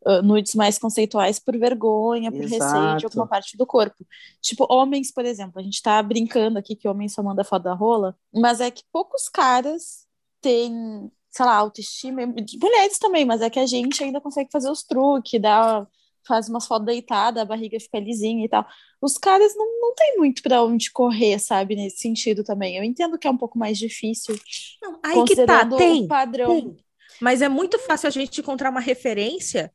[0.05, 2.99] uh, nudes mais conceituais por vergonha, por receio Exato.
[2.99, 4.05] de alguma parte do corpo.
[4.41, 7.73] Tipo, homens, por exemplo, a gente tá brincando aqui que homem só manda foto da
[7.73, 10.05] rola, mas é que poucos caras
[10.41, 14.83] têm, sei lá, autoestima, mulheres também, mas é que a gente ainda consegue fazer os
[14.83, 15.87] truques, dá,
[16.27, 18.65] faz umas fotos deitada, a barriga fica lisinha e tal.
[19.01, 22.77] Os caras não, não tem muito pra onde correr, sabe, nesse sentido também.
[22.77, 24.35] Eu entendo que é um pouco mais difícil,
[24.81, 26.03] Não, aí que tá, considerando tem.
[26.03, 26.49] o padrão.
[26.49, 26.85] tem.
[27.21, 29.71] Mas é muito fácil a gente encontrar uma referência.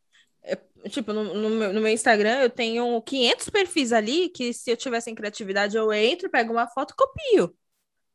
[0.84, 4.70] É, tipo, no, no meu, no meu Instagram eu tenho 500 perfis ali que se
[4.70, 7.56] eu tivesse em criatividade eu entro, pego uma foto e copio.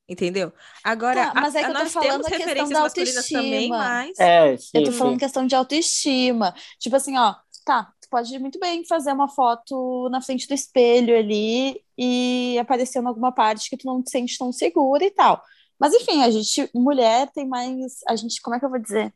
[0.08, 0.54] Entendeu?
[0.84, 2.82] Agora, Tá, mas é que a- eu tô nós falando temos a questão referências da
[2.82, 3.78] masculinas também, autoestima.
[3.78, 4.18] mas...
[4.20, 4.98] É, sim, Eu tô sim.
[4.98, 6.54] falando questão de autoestima.
[6.80, 11.18] Tipo assim, ó, tá, tu pode muito bem fazer uma foto na frente do espelho
[11.18, 15.42] ali e aparecer em alguma parte que tu não te sente tão segura e tal.
[15.80, 18.00] Mas enfim, a gente, mulher, tem mais.
[18.08, 19.14] A gente, como é que eu vou dizer?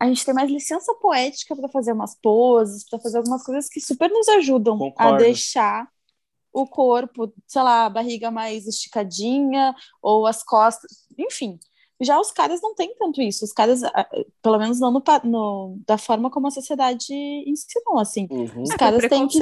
[0.00, 3.80] A gente tem mais licença poética para fazer umas poses, para fazer algumas coisas que
[3.80, 5.12] super nos ajudam a Concordo.
[5.12, 5.88] deixar
[6.52, 11.58] o corpo, sei lá, a barriga mais esticadinha ou as costas, enfim.
[12.00, 13.44] Já os caras não têm tanto isso.
[13.44, 14.08] Os caras, ah,
[14.42, 17.12] pelo menos não no, no- da forma como a sociedade
[17.46, 18.28] ensinou, assim.
[18.28, 18.64] Uhum.
[18.64, 19.38] Os É, caras por têm que,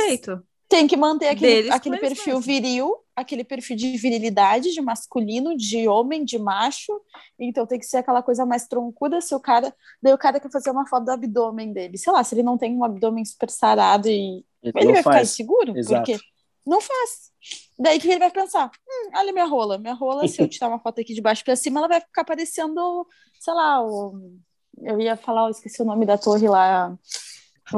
[0.72, 2.46] têm que manter aquele, Deles aquele perfil mesmos.
[2.46, 6.98] viril, aquele perfil de virilidade, de masculino, de homem, de macho.
[7.38, 9.20] Então tem que ser aquela coisa mais troncuda.
[9.20, 9.74] Se o cara.
[10.02, 11.98] Daí o cara quer fazer uma foto do abdômen dele.
[11.98, 15.12] Sei lá, se ele não tem um abdômen super sarado e Ele ele vai ficar
[15.12, 15.30] faz.
[15.32, 15.76] inseguro?
[15.76, 16.10] Exato.
[16.10, 16.24] Porque
[16.66, 17.30] não faz.
[17.78, 19.76] Daí que ele vai pensar: hum, olha minha rola.
[19.78, 22.24] Minha rola, se eu tirar uma foto aqui de baixo para cima, ela vai ficar
[22.24, 23.06] parecendo,
[23.38, 24.38] sei lá, o...
[24.82, 26.96] eu ia falar, eu esqueci o nome da torre lá,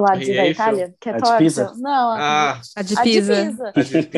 [0.00, 0.46] lá de, Torre da?
[0.46, 1.38] Itália, que é A de torta.
[1.38, 1.74] Pisa?
[1.76, 2.18] Não, a,
[2.52, 3.34] Ah, A de a de Pisa.
[3.34, 3.72] Pisa.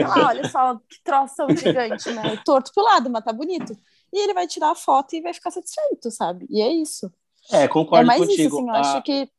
[0.08, 2.36] Lá, olha só que troção gigante, né?
[2.44, 3.76] Torto pro lado, mas tá bonito.
[4.12, 6.46] E ele vai tirar a foto e vai ficar satisfeito, sabe?
[6.48, 7.12] E é isso.
[7.52, 8.56] É, É concordo mais contigo.
[8.56, 9.30] isso, assim, eu A- acho que,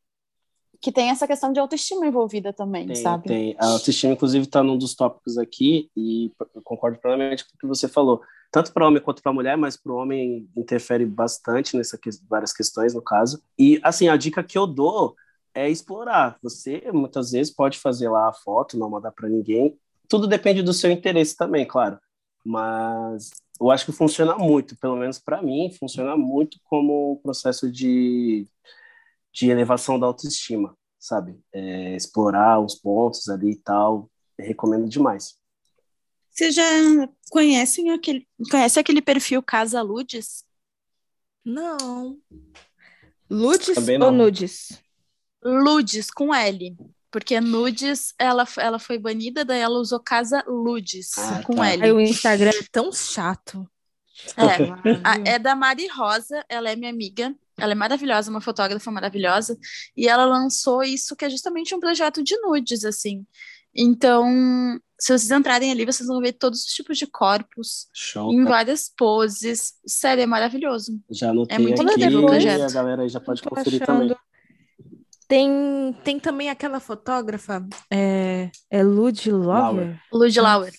[0.82, 3.28] que tem essa questão de autoestima envolvida também, Tem, sabe?
[3.28, 3.56] tem.
[3.60, 7.68] A autoestima, inclusive, está num dos tópicos aqui, e eu concordo plenamente com o que
[7.68, 8.22] você falou.
[8.52, 12.94] Tanto para homem quanto para mulher, mas para o homem interfere bastante nessas várias questões,
[12.94, 13.42] no caso.
[13.60, 15.16] E, assim, a dica que eu dou
[15.58, 16.38] é explorar.
[16.42, 19.78] Você, muitas vezes, pode fazer lá a foto, não mandar para ninguém.
[20.08, 22.00] Tudo depende do seu interesse também, claro.
[22.46, 28.48] Mas eu acho que funciona muito, pelo menos para mim, funciona muito como processo de,
[29.34, 31.40] de elevação da autoestima sabe?
[31.54, 34.10] É, explorar os pontos ali e tal.
[34.38, 35.36] Recomendo demais.
[36.30, 36.64] Vocês já
[37.32, 40.46] conhecem aquele, conhece aquele perfil Casa Ludes?
[41.44, 42.20] Não.
[43.30, 44.82] Ludes ou nudes?
[45.44, 46.76] Ludes com L.
[47.10, 51.64] Porque nudes, ela, ela foi banida, daí ela usou Casa Ludes Ah, com tá.
[51.64, 51.92] Aí L.
[51.94, 53.68] o Instagram é tão chato.
[54.36, 55.00] É.
[55.04, 57.34] A- é da Mari Rosa, ela é minha amiga.
[57.58, 59.58] Ela é maravilhosa, uma fotógrafa maravilhosa.
[59.96, 63.26] E ela lançou isso, que é justamente um projeto de nudes, assim.
[63.74, 64.26] Então,
[65.00, 68.32] se vocês entrarem ali, vocês vão ver todos os tipos de corpos, Show.
[68.34, 68.50] em tá?
[68.50, 69.74] várias poses.
[69.88, 71.00] Sério, é maravilhoso.
[71.10, 72.62] Já anotei É muito aqui o e projeto.
[72.64, 74.00] a galera aí já pode conferir achando.
[74.10, 74.18] também.
[75.28, 79.30] Tem, tem também aquela fotógrafa, é, é Lud?
[79.32, 80.00] Lauer.
[80.12, 80.74] Lud Lauer.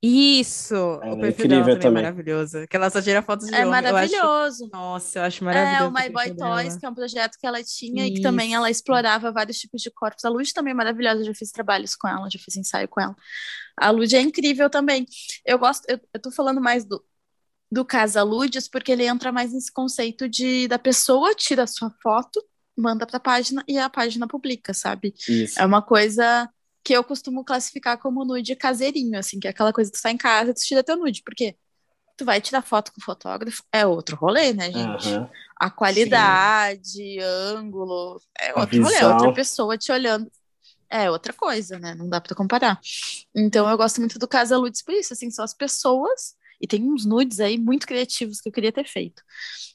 [0.00, 0.74] Isso!
[0.76, 2.66] Ela o é perfil incrível dela também, é maravilhoso.
[2.68, 3.68] Que ela só tira fotos de É homem.
[3.90, 4.70] Eu acho- maravilhoso.
[4.72, 5.90] Nossa, eu acho É, maravilhoso.
[5.90, 6.54] o My Boy dela.
[6.62, 8.78] Toys, que é um projeto que ela tinha e que também ela Isso.
[8.78, 10.24] explorava vários tipos de corpos.
[10.24, 13.00] A Lud também é maravilhosa, eu já fiz trabalhos com ela, já fiz ensaio com
[13.00, 13.16] ela.
[13.76, 15.04] A Lud é incrível também.
[15.44, 17.04] Eu gosto, eu, eu tô falando mais do,
[17.72, 21.90] do Casa Ludes porque ele entra mais nesse conceito de da pessoa tira a sua
[22.00, 22.40] foto
[22.80, 25.14] manda pra página e a página publica, sabe?
[25.28, 25.60] Isso.
[25.60, 26.48] É uma coisa
[26.82, 30.10] que eu costumo classificar como nude caseirinho, assim, que é aquela coisa que tu tá
[30.10, 31.56] em casa e tu tira teu nude, porque
[32.16, 35.08] tu vai tirar foto com o fotógrafo, é outro rolê, né, gente?
[35.08, 35.30] Aham.
[35.60, 40.30] A qualidade, ângulo, é A outro rolê, é outra pessoa te olhando.
[40.90, 41.94] É outra coisa, né?
[41.94, 42.80] Não dá pra comparar.
[43.34, 46.82] Então eu gosto muito do Casa Ludes por isso, assim, são as pessoas, e tem
[46.90, 49.22] uns nudes aí muito criativos que eu queria ter feito.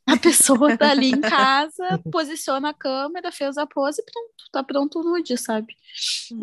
[0.07, 4.63] A pessoa tá ali em casa, posiciona a câmera, fez a pose e pronto, tá
[4.63, 5.75] pronto o nude, sabe?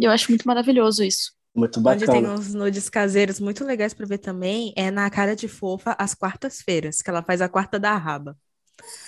[0.00, 1.32] E eu acho muito maravilhoso isso.
[1.54, 2.28] Muito Onde tem bacana.
[2.28, 7.02] uns nudes caseiros muito legais pra ver também é na Cara de Fofa às quartas-feiras,
[7.02, 8.36] que ela faz a quarta da raba.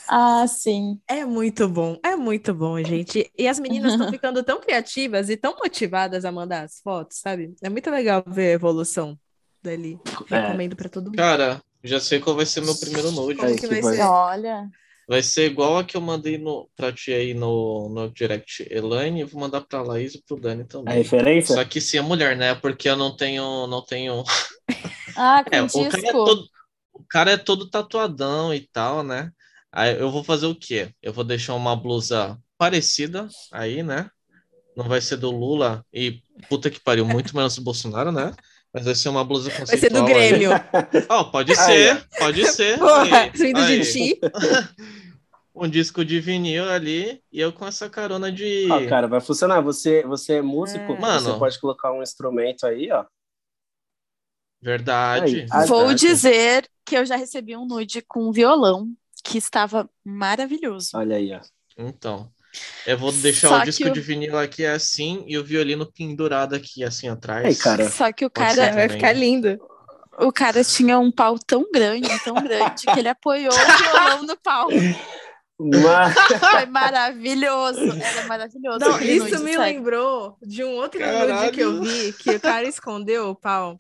[0.07, 1.01] Ah, sim.
[1.09, 3.31] É muito bom, é muito bom, gente.
[3.37, 7.55] E as meninas estão ficando tão criativas e tão motivadas a mandar as fotos, sabe?
[7.63, 9.19] É muito legal ver a evolução
[9.63, 9.99] dali.
[10.31, 10.41] É.
[10.41, 11.17] Recomendo pra todo mundo.
[11.17, 13.39] Cara, já sei qual vai ser meu primeiro nude.
[13.39, 14.03] Como que vai vai- ser?
[14.03, 14.69] Olha.
[15.09, 19.21] Vai ser igual a que eu mandei no, pra ti aí no, no direct Elaine,
[19.21, 20.95] eu vou mandar pra Laís e pro Dani A também.
[20.95, 21.55] referência?
[21.55, 22.55] Só que se é mulher, né?
[22.55, 24.23] Porque eu não tenho, não tenho.
[25.17, 26.45] Ah, com É, o cara é todo,
[26.95, 29.31] o cara é todo tatuadão e tal, né?
[29.73, 30.95] Aí eu vou fazer o quê?
[31.03, 34.09] Eu vou deixar uma blusa parecida aí, né?
[34.77, 38.33] Não vai ser do Lula e puta que pariu, muito menos do Bolsonaro, né?
[38.75, 40.13] Mas vai ser uma blusa Vai ser do conceitual aí.
[40.31, 40.51] Grêmio.
[41.09, 42.79] Ó, pode Aí, ser, pode ser.
[42.79, 43.81] Porra, Aí, vindo aí.
[43.81, 44.21] de ti.
[45.55, 48.67] Um disco de vinil ali e eu com essa carona de.
[48.73, 49.61] Ó, cara, vai funcionar.
[49.61, 50.99] Você, você é músico, É.
[50.99, 51.21] Mano.
[51.21, 53.05] você pode colocar um instrumento aí, ó.
[54.63, 55.41] Verdade.
[55.43, 56.01] Aí, ah, Vou verdade.
[56.07, 58.89] dizer que eu já recebi um nude com violão
[59.23, 60.89] que estava maravilhoso.
[60.95, 61.41] Olha aí, ó.
[61.77, 62.33] Então.
[62.87, 66.55] Eu vou deixar Só o disco o- de vinil aqui assim e o violino pendurado
[66.55, 67.45] aqui assim atrás.
[67.47, 67.89] Aí, cara.
[67.89, 68.73] Só que o Pode cara.
[68.73, 69.59] Vai ficar lindo.
[70.19, 74.37] o cara tinha um pau tão grande, tão grande, que ele apoiou o violão no
[74.37, 74.69] pau.
[75.59, 76.15] Mas,
[76.51, 77.81] Foi maravilhoso.
[78.03, 78.79] Era maravilhoso.
[78.81, 81.35] Não, isso me lembrou de um outro Caralho.
[81.37, 83.77] nude que eu vi, que o cara escondeu o pau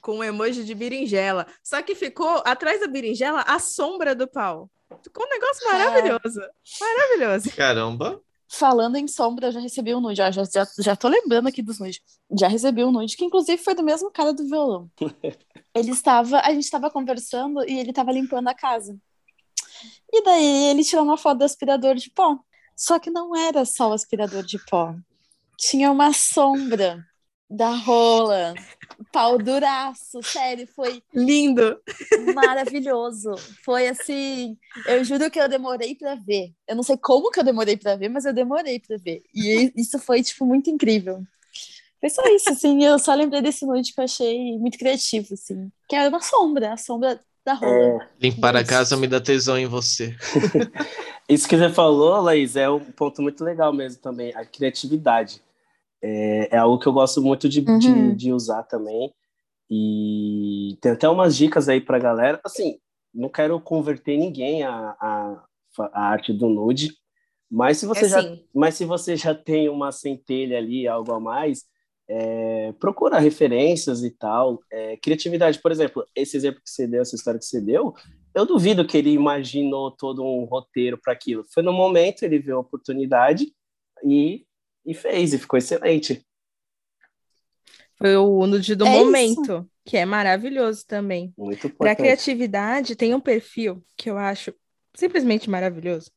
[0.00, 1.46] com um emoji de berinjela.
[1.62, 4.68] Só que ficou atrás da berinjela a sombra do pau.
[5.02, 6.40] Ficou um negócio maravilhoso.
[6.80, 7.56] Maravilhoso.
[7.56, 8.20] Caramba.
[8.52, 10.20] Falando em sombra, eu já recebi um nude.
[10.20, 12.00] ó, já, já, já tô lembrando aqui dos nudes.
[12.38, 14.90] Já recebi um nude, que inclusive foi do mesmo cara do violão.
[15.72, 18.98] Ele estava, a gente estava conversando e ele estava limpando a casa.
[20.12, 22.40] E daí ele tirou uma foto do aspirador de pó.
[22.76, 24.96] Só que não era só o aspirador de pó.
[25.56, 27.06] Tinha uma sombra
[27.50, 28.54] da rola.
[29.12, 31.78] Pau duraço, sério, foi Lindo.
[32.34, 33.34] maravilhoso.
[33.64, 36.52] Foi assim, eu juro que eu demorei pra ver.
[36.68, 39.22] Eu não sei como que eu demorei pra ver, mas eu demorei pra ver.
[39.34, 41.22] E isso foi tipo muito incrível.
[42.00, 45.70] Foi só isso, assim, eu só lembrei desse nude que eu achei muito criativo, assim.
[45.88, 48.02] Que era uma sombra, a sombra da rola.
[48.02, 48.70] é, Limpar a Isso.
[48.70, 50.16] casa me dá tesão em você.
[51.28, 55.42] isso que você falou, Laís, é um ponto muito legal mesmo também, a criatividade.
[56.02, 57.78] É, é algo que eu gosto muito de, Uhum.
[57.78, 59.12] de, de usar também.
[59.70, 62.40] E tem até umas dicas aí pra galera.
[62.44, 62.78] Assim,
[63.14, 65.44] não quero converter ninguém à, à,
[65.92, 66.92] à arte do nude,
[67.50, 68.38] mas se você É já.
[68.54, 71.64] Mas se você já tem uma centelha ali, algo a mais,
[72.08, 74.60] é, procura referências e tal.
[74.70, 77.94] É, criatividade, por exemplo, esse exemplo que você deu, essa história que você deu,
[78.34, 81.44] eu duvido que ele imaginou todo um roteiro para aquilo.
[81.52, 83.52] Foi no momento, ele viu a oportunidade
[84.04, 84.44] e,
[84.84, 86.24] e fez, e ficou excelente.
[87.96, 89.04] Foi o nude do É isso.
[89.04, 91.34] momento, que é maravilhoso também.
[91.36, 91.96] Muito Para importante.
[91.98, 94.54] criatividade, tem um perfil que eu acho
[94.94, 96.10] simplesmente maravilhoso,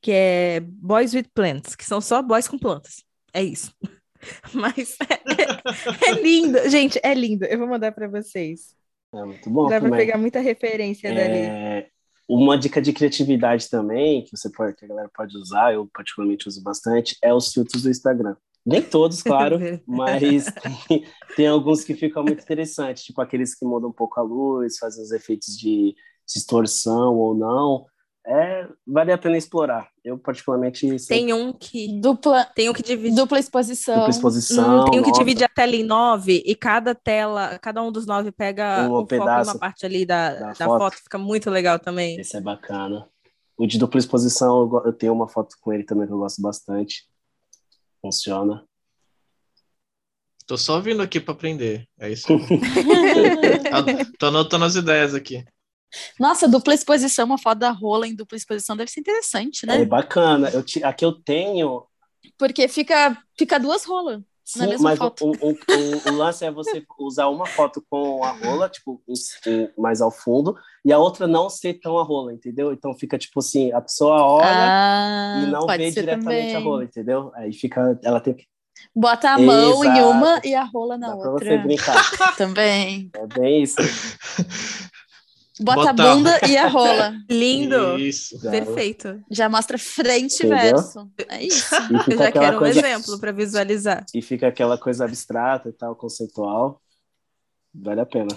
[0.00, 3.02] que é Boys with Plants, que são só boys com plantas.
[3.32, 3.74] É isso.
[4.52, 6.68] Mas é, é lindo.
[6.68, 7.44] Gente, é lindo.
[7.46, 8.74] Eu vou mandar para vocês.
[9.14, 11.89] É muito bom Dá para pegar muita referência dali.
[12.32, 16.46] Uma dica de criatividade também, que você pode, que a galera pode usar, eu particularmente
[16.46, 18.36] uso bastante, é os filtros do Instagram.
[18.64, 20.44] Nem todos, claro, mas
[20.86, 24.78] tem, tem alguns que ficam muito interessantes, tipo aqueles que mudam um pouco a luz,
[24.78, 25.92] fazem os efeitos de
[26.24, 27.84] distorção ou não.
[28.26, 29.88] É, vale a pena explorar.
[30.04, 33.94] Eu, particularmente, sempre Tem um que Dupla, tem um que divide dupla exposição.
[33.94, 34.80] dupla exposição.
[34.80, 38.06] Hum, tem um que divide a tela em nove e cada tela, cada um dos
[38.06, 40.78] nove pega Um um, pedaço numa parte ali da, da da, foto.
[40.78, 40.96] foto.
[40.96, 42.20] fica muito legal também.
[42.20, 43.08] Esse é bacana.
[43.56, 47.08] O de dupla exposição, eu, tenho uma foto com ele também que eu gosto bastante.
[48.02, 48.64] Funciona.
[50.46, 51.86] Tô só vindo aqui para aprender.
[51.98, 52.26] É isso.
[54.18, 55.44] Tô anotando as ideias aqui.
[56.18, 59.80] Nossa, dupla exposição, uma foto da rola em dupla exposição deve ser interessante, né?
[59.80, 60.48] É bacana.
[60.50, 61.84] Eu, ti- a que eu tenho
[62.38, 64.20] Porque fica, fica duas rolas.
[64.56, 65.24] Na Sim, mesma mas foto.
[65.24, 69.50] o, o, o, o lance é você usar uma foto com a rola, tipo, em-
[69.50, 72.72] em- mais ao fundo, e a outra não ser tão a rola, entendeu?
[72.72, 76.56] Então fica tipo assim, a pessoa olha ah, e não vê diretamente também.
[76.56, 77.30] a rola, entendeu?
[77.36, 78.44] Aí fica, ela tem que.
[78.92, 80.10] Bota a mão em Exato.
[80.10, 81.46] uma e a rola na Dá pra outra.
[81.46, 82.10] você brincar.
[82.36, 83.08] Também.
[83.14, 83.76] É bem isso.
[85.60, 87.14] Bota a Bota a bunda e a rola.
[87.30, 87.98] Lindo.
[87.98, 88.38] Isso.
[88.40, 89.22] Já- Perfeito.
[89.30, 91.10] Já mostra frente e verso.
[91.28, 91.74] É isso.
[91.74, 92.78] E Eu fica já aquela quero um coisa.
[92.80, 94.04] exemplo para visualizar.
[94.14, 96.80] E fica aquela coisa abstrata e tal, conceitual.
[97.74, 98.36] Vale a pena.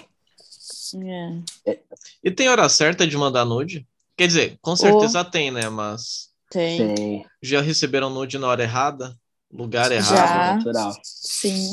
[1.66, 1.78] É,
[2.22, 3.86] E tem hora certa de mandar nude?
[4.16, 5.68] Quer dizer, com certeza tem, né?
[5.68, 6.94] Mas tem.
[6.94, 7.26] Tem.
[7.42, 9.16] já receberam nude na hora errada?
[9.52, 9.96] Lugar Já.
[9.96, 10.56] errado?
[10.64, 10.94] Natural.
[11.02, 11.72] Sim.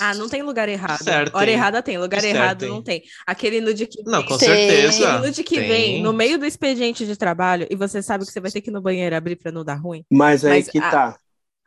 [0.00, 1.02] Ah, não tem lugar errado.
[1.02, 1.54] Certo, Hora tem.
[1.54, 2.68] errada tem, lugar Certo, errado tem.
[2.68, 3.02] não tem.
[3.26, 4.48] Aquele nude que Não, vem, com Tem.
[4.48, 5.08] certeza.
[5.08, 5.68] aquele nude que Tem.
[5.68, 8.70] vem no meio do expediente de trabalho e você sabe que você vai ter que
[8.70, 10.04] ir no banheiro abrir para não dar ruim.
[10.10, 11.18] Mas aí Mas que a- tá.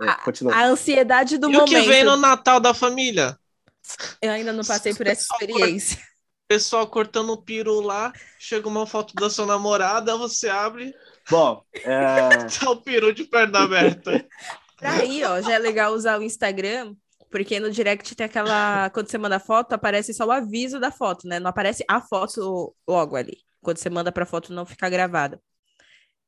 [0.02, 0.56] É, a- continua.
[0.56, 1.68] A ansiedade do E momento.
[1.68, 3.38] o que vem no Natal da família?
[4.22, 6.00] Eu ainda não passei por essa experiência.
[6.48, 10.94] Pessoal cortando o peru lá, chega uma foto da sua namorada, você abre,
[11.30, 14.26] Bom, é, tá o peru de perna aberta.
[14.78, 16.94] Pra aí, ó, já é legal usar o Instagram,
[17.32, 18.90] porque no direct tem aquela.
[18.90, 21.40] Quando você manda foto, aparece só o aviso da foto, né?
[21.40, 23.38] Não aparece a foto logo ali.
[23.62, 25.42] Quando você manda pra foto não ficar gravada.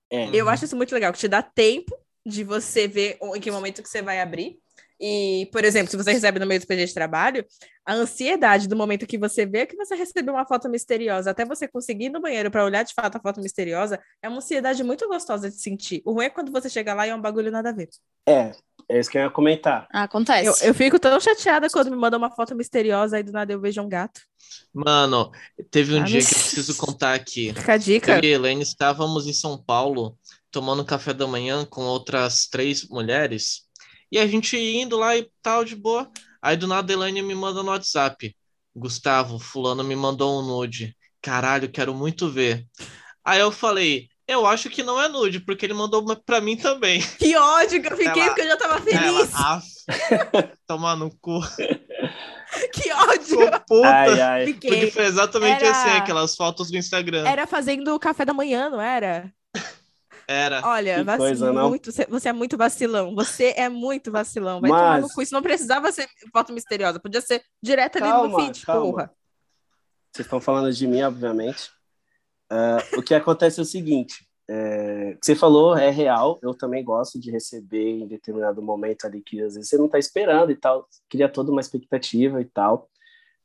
[0.09, 3.51] é, Eu acho isso muito legal, que te dá tempo de você ver em que
[3.51, 4.57] momento que você vai abrir.
[4.99, 7.45] E, por exemplo, se você recebe no meio do expediente de trabalho,
[7.85, 11.67] a ansiedade do momento que você vê que você recebeu uma foto misteriosa, até você
[11.67, 15.05] conseguir ir no banheiro para olhar de fato a foto misteriosa, é uma ansiedade muito
[15.09, 16.01] gostosa de sentir.
[16.05, 17.89] O ruim é quando você chega lá e é um bagulho nada a ver.
[18.27, 18.51] é,
[18.89, 19.87] é isso que eu ia comentar.
[19.91, 20.45] Acontece.
[20.45, 23.59] Eu, eu fico tão chateada quando me mandam uma foto misteriosa e do nada eu
[23.59, 24.21] vejo um gato.
[24.73, 25.31] Mano,
[25.71, 27.53] teve um Ah, dia não que eu preciso contar aqui.
[27.53, 28.11] Fica a dica.
[28.17, 30.17] Eu e a Helene estávamos em São Paulo
[30.51, 33.63] tomando café da manhã com outras três mulheres.
[34.11, 36.09] E a gente indo lá e tal, de boa.
[36.41, 38.35] Aí do nada a Helene me manda no WhatsApp.
[38.75, 40.95] Gustavo, fulano me mandou um nude.
[41.21, 42.65] Caralho, quero muito ver.
[43.23, 46.55] Aí eu falei, eu acho que não é nude, porque ele mandou uma pra mim
[46.57, 47.01] também.
[47.17, 49.31] Que ódio que eu fiquei, Ela- porque eu já tava Ela, feliz.
[49.35, 49.63] af,
[50.67, 51.39] tomar no cu.
[52.71, 53.25] Que ódio!
[53.39, 53.87] Ficou puta.
[53.89, 54.45] Ai, ai.
[54.53, 54.91] Porque Fiquei.
[54.91, 57.27] foi exatamente Era- assim, aquelas fotos do Instagram.
[57.27, 59.33] Era fazendo o café da manhã, não era?
[60.27, 60.61] Era.
[60.63, 61.69] Olha, Que vac- coisa, não?
[61.69, 63.15] muito, você- é muito vacilão.
[63.15, 64.61] Você é muito vacilão.
[64.61, 65.21] Vai tomar no Mas- cu.
[65.23, 66.99] Isso não precisava ser foto misteriosa.
[66.99, 68.81] Podia ser direto ali no Calma, feed, calma.
[68.85, 69.11] porra.
[70.13, 71.71] Vocês estão falando de mim, obviamente.
[72.49, 76.39] Ah, o que acontece é o seguinte: é, o que você falou é real.
[76.41, 79.99] Eu também gosto de receber em determinado momento ali que às vezes você não está
[79.99, 80.87] esperando e tal.
[81.09, 82.89] Cria toda uma expectativa e tal.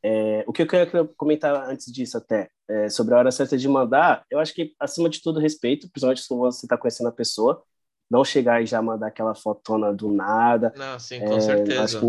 [0.03, 3.69] É, o que eu queria comentar antes disso, até, é, sobre a hora certa de
[3.69, 7.63] mandar, eu acho que, acima de tudo, respeito, principalmente se você está conhecendo a pessoa.
[8.11, 10.73] Não chegar e já mandar aquela fotona do nada.
[10.77, 11.83] Não, sim, com É, certeza.
[11.83, 12.07] Acho que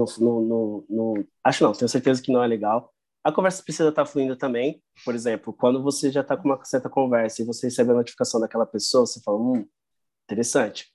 [1.43, 2.93] acho não, tenho certeza que não é legal.
[3.23, 4.81] A conversa precisa estar fluindo também.
[5.03, 8.39] Por exemplo, quando você já está com uma certa conversa e você recebe a notificação
[8.39, 9.65] daquela pessoa, você fala, hum,
[10.23, 10.87] interessante.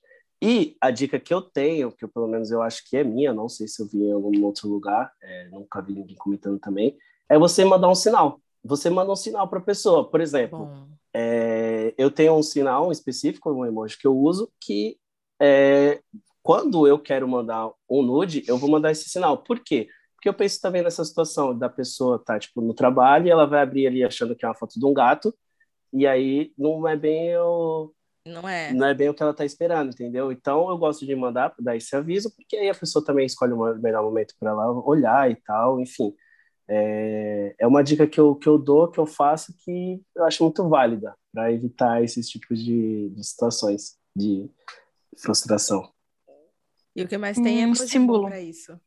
[0.42, 3.32] E a dica que eu tenho, que eu, pelo menos eu acho que é minha,
[3.32, 6.96] não sei se eu vi em algum outro lugar, é, nunca vi ninguém comentando também,
[7.28, 8.40] é você mandar um sinal.
[8.62, 10.08] Você manda um sinal para a pessoa.
[10.10, 14.98] Por exemplo, é, eu tenho um sinal específico, um emoji que eu uso, que
[15.40, 16.00] é,
[16.42, 19.38] quando eu quero mandar um nude, eu vou mandar esse sinal.
[19.38, 19.88] Por quê?
[19.88, 19.90] Porque
[20.28, 23.86] eu penso também nessa situação da pessoa tá tipo no trabalho e ela vai abrir
[23.86, 25.34] ali achando que é uma foto de um gato
[25.92, 27.92] e aí não é bem o
[28.26, 28.72] Não é?
[28.72, 30.32] não é bem o que ela tá esperando, entendeu?
[30.32, 33.74] Então eu gosto de mandar dar esse aviso porque aí a pessoa também escolhe o
[33.76, 36.14] melhor momento para ela olhar e tal, enfim.
[36.66, 40.42] É, é uma dica que eu, que eu dou, que eu faço, que eu acho
[40.42, 44.48] muito válida para evitar esses tipos de, de situações de
[45.18, 45.92] frustração.
[46.96, 48.80] E o que mais tem é Um bom pra isso.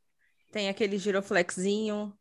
[0.52, 2.14] Tem aquele giroflexinho,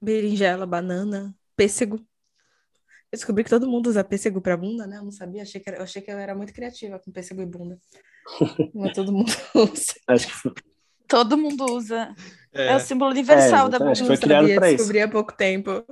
[0.00, 1.96] berinjela, banana, pêssego.
[1.96, 4.98] Eu descobri que todo mundo usa pêssego pra bunda, né?
[4.98, 7.40] Eu não sabia, achei que era- eu achei que eu era muito criativa com pêssego
[7.42, 7.78] e bunda.
[8.74, 9.94] Mas todo mundo usa.
[10.08, 10.62] Acho que
[11.06, 12.14] Todo mundo usa.
[12.52, 13.94] É, É, o símbolo universal É, da bunda.
[13.94, 14.76] Foi criado pra isso.
[14.78, 15.84] descobri há pouco tempo.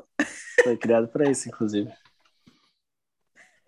[0.64, 1.92] foi criado para isso, inclusive.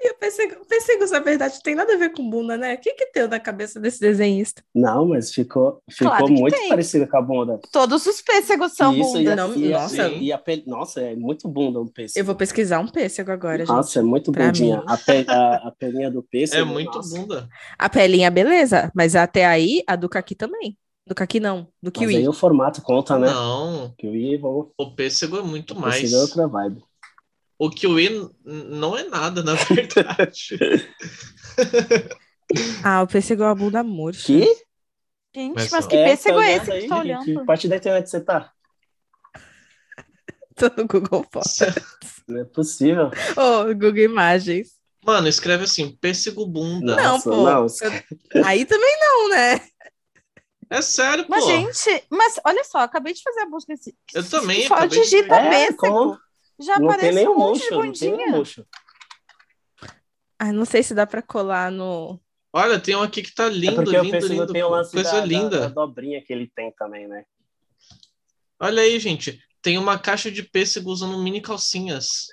[0.05, 2.75] E o o pêssego, na verdade, tem nada a ver com bunda, né?
[2.75, 4.63] O que que deu na cabeça desse desenhista?
[4.75, 6.69] Não, mas ficou, ficou Claro muito tem.
[6.69, 7.59] parecido com a bunda.
[7.73, 9.23] Todos os pêssegos são Isso, bunda.
[9.23, 10.09] e a- Não, e a- nossa.
[10.09, 12.19] e a pele- nossa, é muito bunda o pêssego.
[12.21, 13.99] Eu vou pesquisar um pêssego agora, Nossa, gente.
[14.01, 14.83] é muito Pra bundinha.
[14.87, 16.61] A, pe- a, a pelinha do pêssego.
[16.61, 17.17] é muito nossa.
[17.19, 17.49] bunda.
[17.79, 20.77] A pelinha, beleza, mas até aí, a do caqui também.
[21.07, 22.17] Do caqui não, do Mas kiwi.
[22.17, 23.27] aí o formato conta, né?
[23.29, 24.69] Não, Kiwi, vamos.
[24.79, 26.01] o pêssego é muito mais.
[26.01, 26.83] Pêssego é outra vibe.
[27.59, 30.59] O kiwi não é nada, na verdade.
[32.85, 34.27] Ah, o pêssego é uma bunda murcha.
[34.27, 34.45] Que?
[35.35, 36.83] Gente, Mas mas que É, pêssego tá é olhando esse que aí?
[36.83, 37.47] tu tá Que olhando?
[37.47, 38.53] parte da internet você tá?
[40.57, 41.59] Tô no Google Fotos.
[42.29, 43.11] Não é possível.
[43.37, 44.69] Ô, Google Imagens.
[45.05, 46.97] Mano, escreve assim, pêssego bunda.
[46.97, 47.37] Não, Nossa, pô.
[47.37, 47.67] não.
[47.67, 49.61] Eu- Aí também não, né?
[50.71, 51.31] É sério, pô.
[51.31, 53.73] Mas, gente, mas olha só, acabei de fazer a busca.
[53.75, 55.35] esse- Eu também, Só de digita.
[55.35, 55.77] É, pêssego.
[55.77, 56.19] como-
[56.59, 58.27] Já não aparece tem nem um monte de não bundinha.
[58.29, 58.67] murcho.
[60.39, 62.21] Ah, não sei se dá pra colar no.
[62.53, 64.53] Olha, tem um aqui que tá É lindo, o lindo, lindo.
[64.53, 65.61] tem o lance Coisa da, da- linda.
[65.61, 67.25] da dobrinha que ele tem também, né?
[68.61, 69.41] Olha aí, gente.
[69.61, 72.27] Tem uma caixa de pêssego usando mini calcinhas.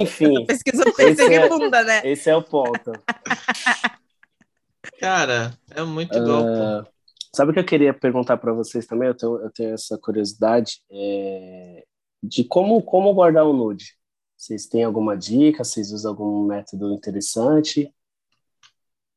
[0.00, 2.02] Enfim, Pesquisou pêssego é- e bunda, né?
[2.04, 2.92] esse é o ponto.
[5.00, 6.62] Cara, é muito igual, pô.
[6.62, 6.86] Ah,
[7.34, 9.08] sabe o que eu queria perguntar para vocês também?
[9.08, 11.84] Eu tenho, eu tenho essa curiosidade é,
[12.22, 13.96] de como, como guardar o nude.
[14.36, 15.64] Vocês têm alguma dica?
[15.64, 17.92] Vocês usam algum método interessante?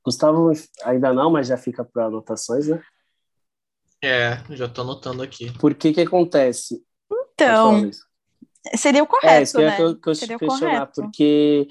[0.04, 0.52] Gustavo
[0.84, 2.82] ainda não, mas já fica para anotações, né?
[4.02, 5.52] É, já tô anotando aqui.
[5.60, 6.82] Por que que acontece?
[7.34, 7.90] Então,
[8.78, 9.76] seria o É, correto, isso que eu ia né?
[9.76, 11.02] que eu- que eu te Seria o questionar, correto.
[11.02, 11.68] porque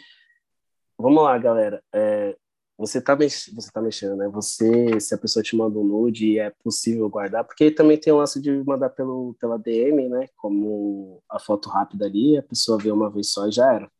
[0.98, 1.82] vamos lá, galera.
[1.92, 2.36] É,
[2.78, 3.50] você tá mex...
[3.52, 4.28] você tá mexendo, né?
[4.28, 8.18] Você, se a pessoa te manda um nude, é possível guardar, porque também tem o
[8.18, 10.28] lance de mandar pelo pela DM, né?
[10.36, 13.90] Como a foto rápida ali, a pessoa vê uma vez só e já era.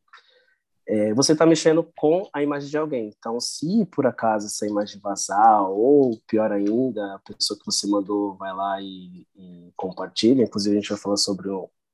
[0.87, 3.13] É, você tá mexendo com a imagem de alguém.
[3.15, 8.35] Então, se por acaso essa imagem vazar, ou pior ainda, a pessoa que você mandou
[8.35, 11.49] vai lá e, e compartilha, inclusive a gente vai falar sobre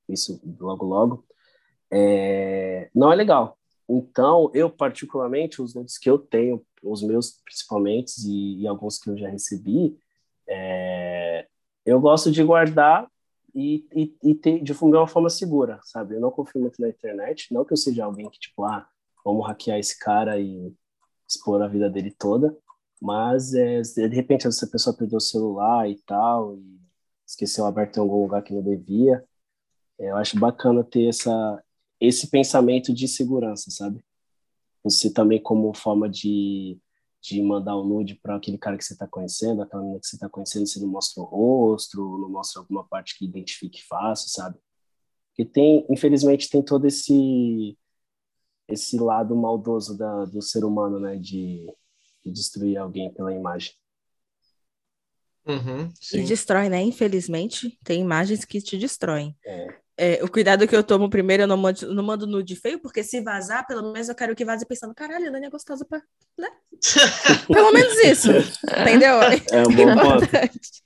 [0.07, 1.25] isso logo logo,
[1.91, 3.57] é, não é legal.
[3.87, 9.09] Então, eu particularmente, os nudes que eu tenho, os meus principalmente, e, e alguns que
[9.09, 9.97] eu já recebi,
[10.47, 11.47] é,
[11.85, 13.09] eu gosto de guardar
[13.53, 16.15] e, e, e ter, uma forma segura, sabe?
[16.15, 18.87] Eu não confio muito na internet, não que eu seja alguém que, tipo, ah,
[19.23, 20.73] vamos hackear esse cara e
[21.27, 22.55] expor a vida dele toda,
[23.01, 26.79] mas é, de repente essa pessoa perdeu o celular e tal, e
[27.25, 29.23] esqueceu aberto em algum lugar que não devia,
[29.99, 31.63] é, eu acho bacana ter essa,
[31.99, 34.03] esse pensamento de segurança, sabe?
[34.85, 36.79] Você também como forma de,
[37.21, 40.15] de mandar um nude para aquele cara que você está conhecendo, aquela menina que você
[40.15, 44.57] está conhecendo, você não mostra o rosto, não mostra alguma parte que identifique fácil, sabe?
[45.29, 47.77] Porque tem, infelizmente, tem todo esse
[48.67, 51.17] esse lado maldoso da, do ser humano, né?
[51.17, 51.67] De,
[52.23, 53.73] de destruir alguém pela imagem.
[55.45, 56.81] Uhum, E destrói, né?
[56.81, 59.35] Infelizmente, tem imagens que te destroem.
[59.45, 59.84] É.
[59.97, 63.01] É, o cuidado que eu tomo primeiro, eu não mando, não mando nude feio, porque
[63.01, 66.01] se vazar, pelo menos eu quero que vaze pensando, caralho, a Dani é gostosa pra.
[66.37, 66.49] Né?
[67.47, 68.29] Pelo menos isso.
[68.81, 69.21] Entendeu?
[69.51, 70.25] É um bom ponto.
[70.25, 70.83] Importante.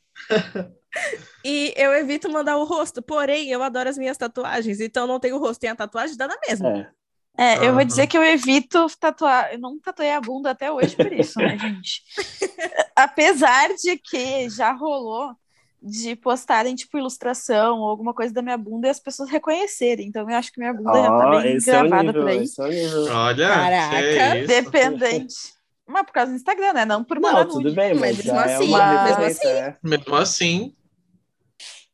[1.43, 5.33] E eu evito mandar o rosto, porém, eu adoro as minhas tatuagens, então não tem
[5.33, 6.69] o rosto, tem a tatuagem, dá na mesma.
[6.69, 6.99] É.
[7.37, 7.85] É, eu vou Aham.
[7.85, 9.53] dizer que eu evito tatuar.
[9.53, 12.03] Eu não tatuei a bunda até hoje por isso, né, gente?
[12.93, 15.33] Apesar de que já rolou
[15.81, 20.07] de postarem, tipo, ilustração ou alguma coisa da minha bunda e as pessoas reconhecerem.
[20.07, 22.45] Então eu acho que minha bunda já tá bem é o gravada nível, por aí.
[22.45, 23.11] é.
[23.11, 24.47] Olha, Caraca, que isso.
[24.47, 25.35] Dependente.
[25.87, 26.85] Mas por causa do Instagram, né?
[26.85, 27.75] Não por mandar Não, tudo nude.
[27.75, 29.77] bem, Mas mas, mesmo é assim, uma mesmo referência, é.
[29.83, 30.75] Mesmo assim,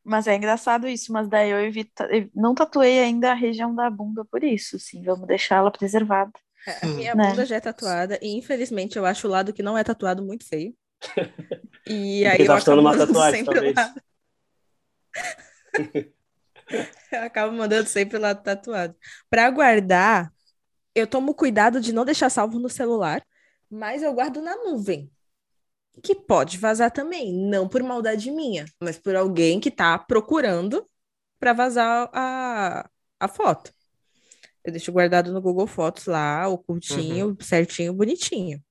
[0.04, 2.04] Mas é engraçado isso, mas daí eu evito.
[2.36, 5.04] não tatuei ainda a região da bunda por isso, sim.
[5.04, 6.32] Vamos deixar ela preservada.
[6.82, 7.30] A minha Né?
[7.30, 10.48] bunda já é tatuada, e infelizmente eu acho o lado que não é tatuado muito
[10.48, 10.76] feio.
[11.88, 13.78] E aí eu tá faltando acabo mandando tatuagem, sempre talvez.
[13.78, 14.02] o lado.
[17.12, 18.96] Eu acabo mandando sempre o lado tatuado.
[19.30, 20.34] Para guardar,
[20.96, 23.24] eu tomo cuidado de não deixar salvo no celular,
[23.70, 25.12] mas eu guardo na nuvem.
[26.02, 30.86] Que pode vazar também, não por maldade minha, mas por alguém que tá procurando
[31.40, 32.90] para vazar a,
[33.20, 33.72] a foto.
[34.64, 38.62] Eu deixo guardado no Google Fotos lá, ocultinho, certinho, bonitinho.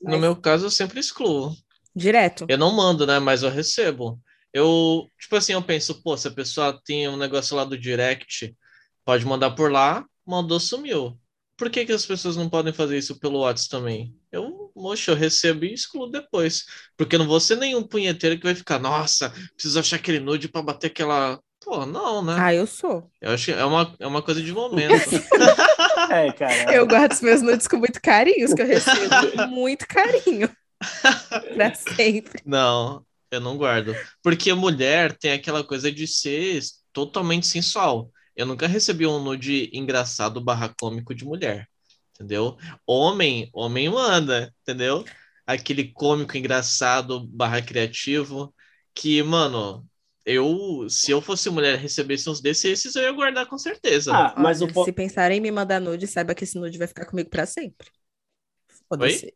[0.00, 1.54] No meu caso, eu sempre excluo.
[1.94, 2.46] Direto.
[2.48, 3.18] Eu não mando, né?
[3.18, 4.20] Mas eu recebo.
[4.52, 8.56] Eu, tipo assim, eu penso, pô, se a pessoa tem um negócio lá do direct,
[9.04, 11.18] pode mandar por lá, mandou, sumiu.
[11.56, 14.14] Por que que as pessoas não podem fazer isso pelo WhatsApp também?
[14.30, 16.64] Eu, moxa, eu recebo e excluo depois.
[16.96, 20.48] Porque eu não vou ser nenhum punheteiro que vai ficar, nossa, preciso achar aquele nude
[20.48, 21.40] pra bater aquela.
[21.60, 22.36] Pô, não, né?
[22.38, 23.10] Ah, eu sou.
[23.20, 24.92] Eu acho que é uma, é uma coisa de momento.
[26.10, 26.72] É, cara.
[26.72, 29.46] Eu guardo os meus nudes com muito carinho, os que eu recebo.
[29.48, 30.48] muito carinho.
[31.54, 32.40] pra sempre.
[32.46, 33.94] Não, eu não guardo.
[34.22, 36.62] Porque mulher tem aquela coisa de ser
[36.94, 38.10] totalmente sensual.
[38.34, 41.68] Eu nunca recebi um nude engraçado barra cômico de mulher.
[42.14, 42.56] Entendeu?
[42.86, 45.04] Homem, homem manda, entendeu?
[45.46, 48.54] Aquele cômico engraçado barra criativo.
[48.94, 49.86] Que, mano,
[50.28, 54.14] eu, se eu fosse mulher e recebesse uns desses, esses eu ia guardar com certeza.
[54.14, 56.86] Ah, mas Olha, o Se pensarem em me mandar nude, saiba que esse nude vai
[56.86, 57.88] ficar comigo pra sempre.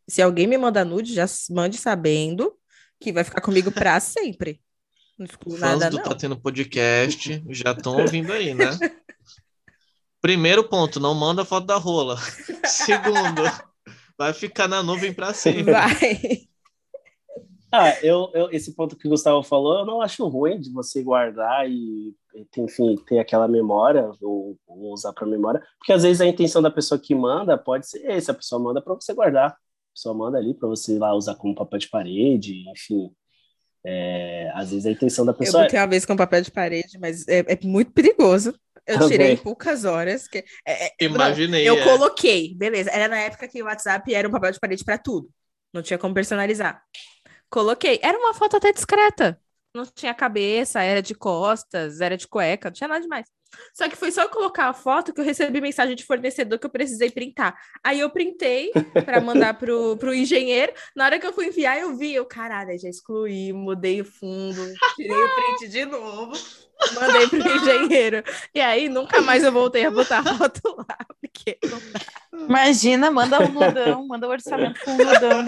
[0.07, 2.55] Se alguém me mandar nude, já mande sabendo
[3.01, 4.61] Que vai ficar comigo pra sempre.
[5.19, 6.05] Não ficou Fãs nada, do não.
[6.05, 8.71] Tá Tendo Podcast já estão ouvindo aí, né?
[10.21, 12.19] Primeiro ponto, não manda foto da rola.
[12.67, 13.43] Segundo,
[14.19, 15.73] vai ficar na nuvem para sempre.
[15.73, 16.49] Vai.
[17.75, 21.03] Ah, eu, eu, esse ponto que o Gustavo falou, eu não acho ruim de você
[21.03, 22.15] guardar e,
[22.59, 26.71] enfim, ter aquela memória, ou, ou usar para memória, porque às vezes a intenção da
[26.71, 29.57] pessoa que manda pode ser esse, a pessoa manda para você guardar, a
[29.95, 33.11] pessoa manda ali para você ir lá usar como papel de parede, enfim.
[33.85, 36.51] É, às vezes a intenção da Eu pessoa é botei uma vez com papel de
[36.51, 38.55] parede, mas é, é muito perigoso.
[38.87, 39.11] Eu Também.
[39.11, 40.29] tirei em poucas horas.
[40.29, 41.69] Que, é, é, não, Imaginei.
[41.69, 41.85] eu é.
[41.85, 42.91] coloquei, beleza.
[42.91, 45.31] Era na época que o WhatsApp era um papel de parede para tudo.
[45.73, 46.83] Não tinha como personalizar.
[47.53, 48.01] Coloquei.
[48.03, 49.39] Era uma foto até discreta.
[49.77, 53.27] Não tinha cabeça, era de costas, era de cueca, não tinha nada demais.
[53.75, 56.71] Só que foi só colocar a foto que eu recebi mensagem de fornecedor que eu
[56.71, 57.55] precisei printar.
[57.85, 58.73] Aí eu printei
[59.05, 60.73] para mandar pro, pro engenheiro.
[60.97, 64.73] Na hora que eu fui enviar, eu vi, eu, caralho, já excluí, mudei o fundo,
[64.97, 66.33] tirei o print de novo,
[66.95, 68.23] mandei pro engenheiro.
[68.55, 71.59] E aí nunca mais eu voltei a botar a foto lá, porque.
[72.33, 75.45] Imagina, manda um nudão, manda o orçamento com um nudão.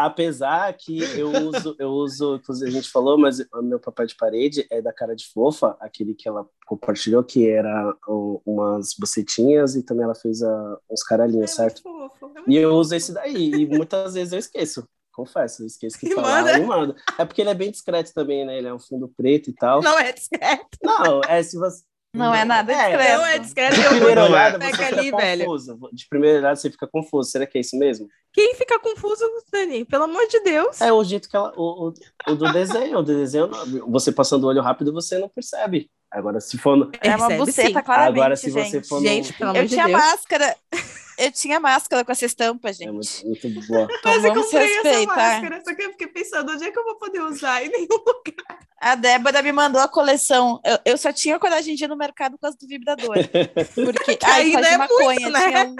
[0.00, 4.14] Apesar que eu uso, eu uso, inclusive a gente falou, mas o meu papel de
[4.14, 9.74] parede é da cara de fofa, aquele que ela compartilhou, que era um- umas bocetinhas
[9.74, 11.82] e também ela fez a- uns caralhinhos, certo?
[11.84, 12.32] É muito fofo.
[12.46, 14.88] E eu uso esse daí, e muitas vezes eu esqueço.
[15.12, 16.58] Confesso, eu esqueço que E lá manda.
[16.58, 16.94] e mando.
[17.18, 18.56] É porque ele é bem discreto também, né?
[18.56, 19.82] Ele é um fundo preto e tal.
[19.82, 20.78] Não é discreto.
[20.80, 21.82] Não, é se você.
[22.14, 23.18] Não é nada discreto.
[23.18, 23.76] Não é discreto.
[23.76, 25.44] De primeira olhada, você fica ali, velho.
[25.44, 25.78] confuso.
[25.92, 27.30] De primeira olhada, você fica confuso.
[27.30, 28.08] Será que é isso mesmo?
[28.32, 29.84] Quem fica confuso, Dani?
[29.84, 30.80] Pelo amor de Deus.
[30.80, 31.52] É o jeito que ela.
[31.56, 31.94] O, o,
[32.32, 32.98] o do desenho.
[32.98, 33.50] O do desenho,
[33.88, 35.90] você passando o olho rápido, você não percebe.
[36.10, 36.76] Agora, se for.
[36.76, 38.70] No, É uma buceta, claramente, agora, se gente.
[38.70, 39.38] você for Gente, no.
[39.38, 39.98] pelo amor Eu de tinha Deus.
[40.00, 40.56] máscara.
[41.18, 42.92] Eu tinha máscara com essa estampa, É gente.
[43.24, 43.88] muito, muito boa.
[43.90, 45.16] Então Mas eu vamos comprei essa respeitar.
[45.16, 47.88] máscara, só que eu fiquei pensando, onde é que eu vou poder usar em nenhum
[48.06, 48.58] lugar?
[48.80, 50.60] A Débora me mandou a coleção.
[50.64, 53.16] Eu, eu só tinha coragem de ir no mercado por causa do vibrador.
[53.74, 54.16] Porque.
[54.22, 55.04] Ai, ainda com é maconha.
[55.20, 55.48] muito, né?
[55.50, 55.76] tinha um-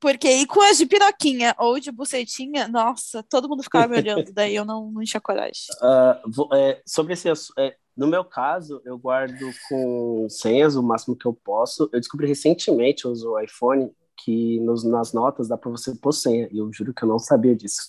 [0.00, 4.32] Porque ir com as de piroquinha ou de bucetinha, nossa, todo mundo ficava me olhando.
[4.32, 5.52] Daí eu não, não tinha coragem.
[5.82, 7.28] Ah, vou- é, sobre esse
[7.58, 9.34] é, no meu caso, eu guardo
[9.68, 11.88] com senhas o máximo que eu posso.
[11.92, 13.90] Eu descobri recentemente, eu uso o iPhone,
[14.24, 16.48] que nos- nas notas dá para você pôr senha.
[16.52, 17.80] E eu juro que eu não sabia disso.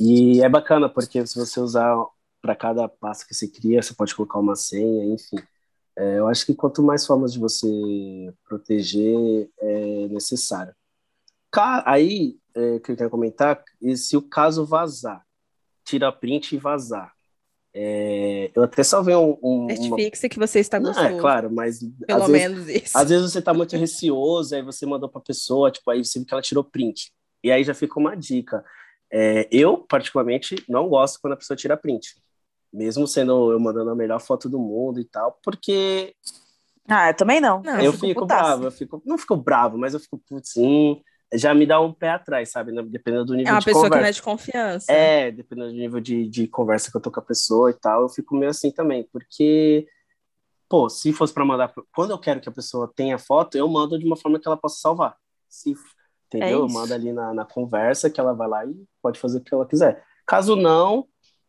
[0.00, 1.96] E é bacana, porque se você usar
[2.40, 5.36] para cada passo que você cria, você pode colocar uma senha, enfim.
[5.96, 7.66] É, eu acho que quanto mais formas de você
[8.48, 10.74] proteger, é necessário.
[11.52, 15.22] Ca- Aí, é, que eu quero comentar, e se o caso vazar,
[15.84, 17.12] tira print e vazar.
[17.74, 19.38] É, eu até salvei um.
[19.42, 19.76] um uma...
[19.76, 21.08] Certifique-se que você está Não, gostoso.
[21.08, 22.98] é claro, mas Pelo às vezes, menos isso.
[22.98, 26.26] às vezes você tá muito receoso, aí você mandou pra pessoa, tipo, aí você viu
[26.26, 27.12] que ela tirou print.
[27.42, 28.64] E aí já fica uma dica.
[29.10, 32.14] É, eu, particularmente, não gosto quando a pessoa tira print.
[32.72, 36.14] Mesmo sendo eu mandando a melhor foto do mundo e tal, porque
[36.88, 37.62] Ah, eu também não.
[37.62, 38.42] Não, eu fico fico putaça.
[38.42, 40.98] bravo, eu fico, não fico bravo, mas eu fico, putz, hum,
[41.34, 42.72] já me dá um pé atrás, sabe?
[42.72, 42.82] né?
[42.82, 44.02] Dependendo do nível É uma de pessoa que conversa.
[44.02, 44.92] não é de confiança.
[44.92, 48.02] É, dependendo do nível de, de conversa que eu tô com a pessoa e tal,
[48.02, 49.86] eu fico meio assim também, porque,
[50.68, 53.98] pô, se fosse para mandar, quando eu quero que a pessoa tenha foto, eu mando
[53.98, 55.16] de uma forma que ela possa salvar.
[55.48, 55.74] Se,
[56.26, 56.48] entendeu?
[56.48, 59.40] É eu mando ali na, na conversa que ela vai lá e pode fazer o
[59.42, 60.02] que ela quiser.
[60.26, 61.06] Caso não,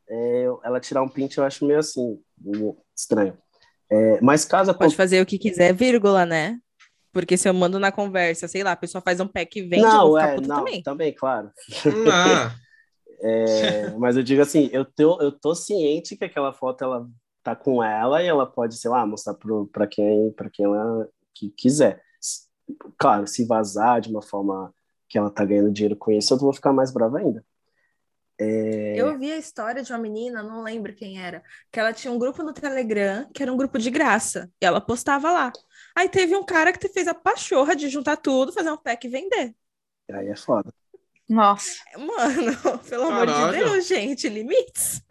[0.09, 3.37] é, ela tirar um print eu acho meio assim, meio estranho.
[3.89, 6.59] É, mas caso Pode fazer o que quiser, vírgula, né?
[7.13, 9.83] Porque se eu mando na conversa, sei lá, a pessoa faz um pack e vende,
[9.83, 10.83] eu não, vou ficar é, puta não, também.
[10.83, 11.51] também, claro.
[12.11, 12.53] Ah,
[13.25, 17.07] É, mas eu digo assim, eu tô, eu tô ciente que aquela foto ela
[17.41, 19.33] tá com ela e ela pode, sei lá, mostrar
[19.71, 22.01] para quem, para quem ela que quiser.
[22.97, 24.73] Claro, se vazar de uma forma
[25.07, 27.45] que ela tá ganhando dinheiro com isso, eu vou ficar mais brava ainda.
[28.37, 31.41] É, Eu vi a história de uma menina, não lembro quem era,
[31.71, 34.81] que ela tinha um grupo no Telegram, que era um grupo de graça, e ela
[34.81, 35.51] postava lá.
[35.95, 39.05] Aí teve um cara que te fez a pachorra de juntar tudo, fazer um pack
[39.05, 39.55] e vender.
[40.11, 40.73] aí é foda.
[41.29, 41.77] Nossa.
[41.97, 43.65] Mano, pelo amor de Caralho.
[43.65, 45.01] Deus, gente, limites.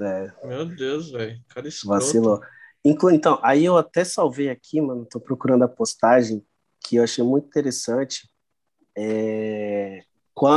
[0.00, 1.40] É, meu Deus, velho.
[1.48, 2.00] Cara escroto.
[2.00, 2.40] vacilou.
[2.84, 6.44] Inclu então, aí eu até salvei aqui, mano, tô procurando a postagem
[6.80, 8.28] que eu achei muito interessante.
[8.96, 10.02] É,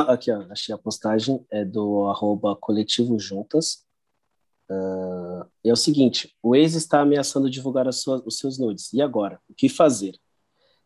[0.10, 3.87] aqui, ó, achei a postagem, é do arroba coletivo juntas.
[4.70, 8.92] Ah, é o seguinte, o ex está ameaçando divulgar as suas, os seus nudes.
[8.94, 9.40] E agora?
[9.50, 10.18] O que fazer?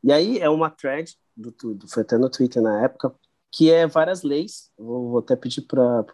[0.03, 3.13] E aí é uma thread, do, do, foi até no Twitter na época,
[3.51, 4.71] que é várias leis.
[4.77, 6.05] Vou, vou até pedir para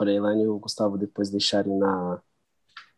[0.00, 2.22] a Elaine e o Gustavo depois deixarem na,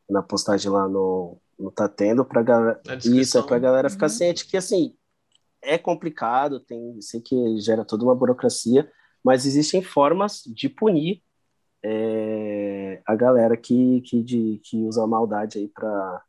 [0.09, 2.81] na postagem lá no, no Tá Tendo, para galera.
[3.05, 4.11] Isso, é para galera ficar Uhum.
[4.11, 4.97] ciente que, assim,
[5.63, 8.91] é complicado, tem, sei que gera toda uma burocracia,
[9.25, 11.23] mas existem formas de punir
[11.85, 16.23] é a galera que, que, de, que usa a maldade aí para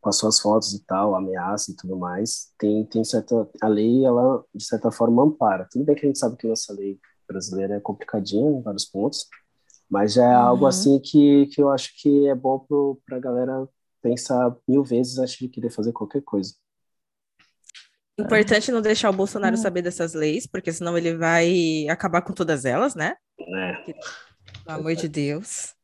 [0.00, 4.04] com as suas fotos e tal, ameaça e tudo mais, tem, tem certa, a lei,
[4.04, 5.66] ela, de certa forma, ampara.
[5.68, 9.26] Tudo bem que a gente sabe que nossa lei brasileira é complicadinha em vários pontos,
[9.90, 10.42] mas já é uhum.
[10.42, 12.64] algo assim que, que eu acho que é bom
[13.04, 13.68] para a galera
[14.00, 16.54] pensar mil vezes antes de querer fazer qualquer coisa.
[18.16, 19.62] Importante não deixar o Bolsonaro uhum.
[19.62, 23.16] saber dessas leis, porque senão ele vai acabar com todas elas, né?
[23.40, 23.94] É.
[24.68, 25.74] Pelo amor de Deus.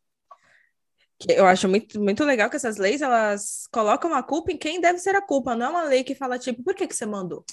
[1.27, 4.99] Eu acho muito, muito legal que essas leis, elas colocam a culpa em quem deve
[4.99, 5.57] ser a culpa.
[5.57, 7.47] Não é uma lei que fala, tipo, por que, que você mandou?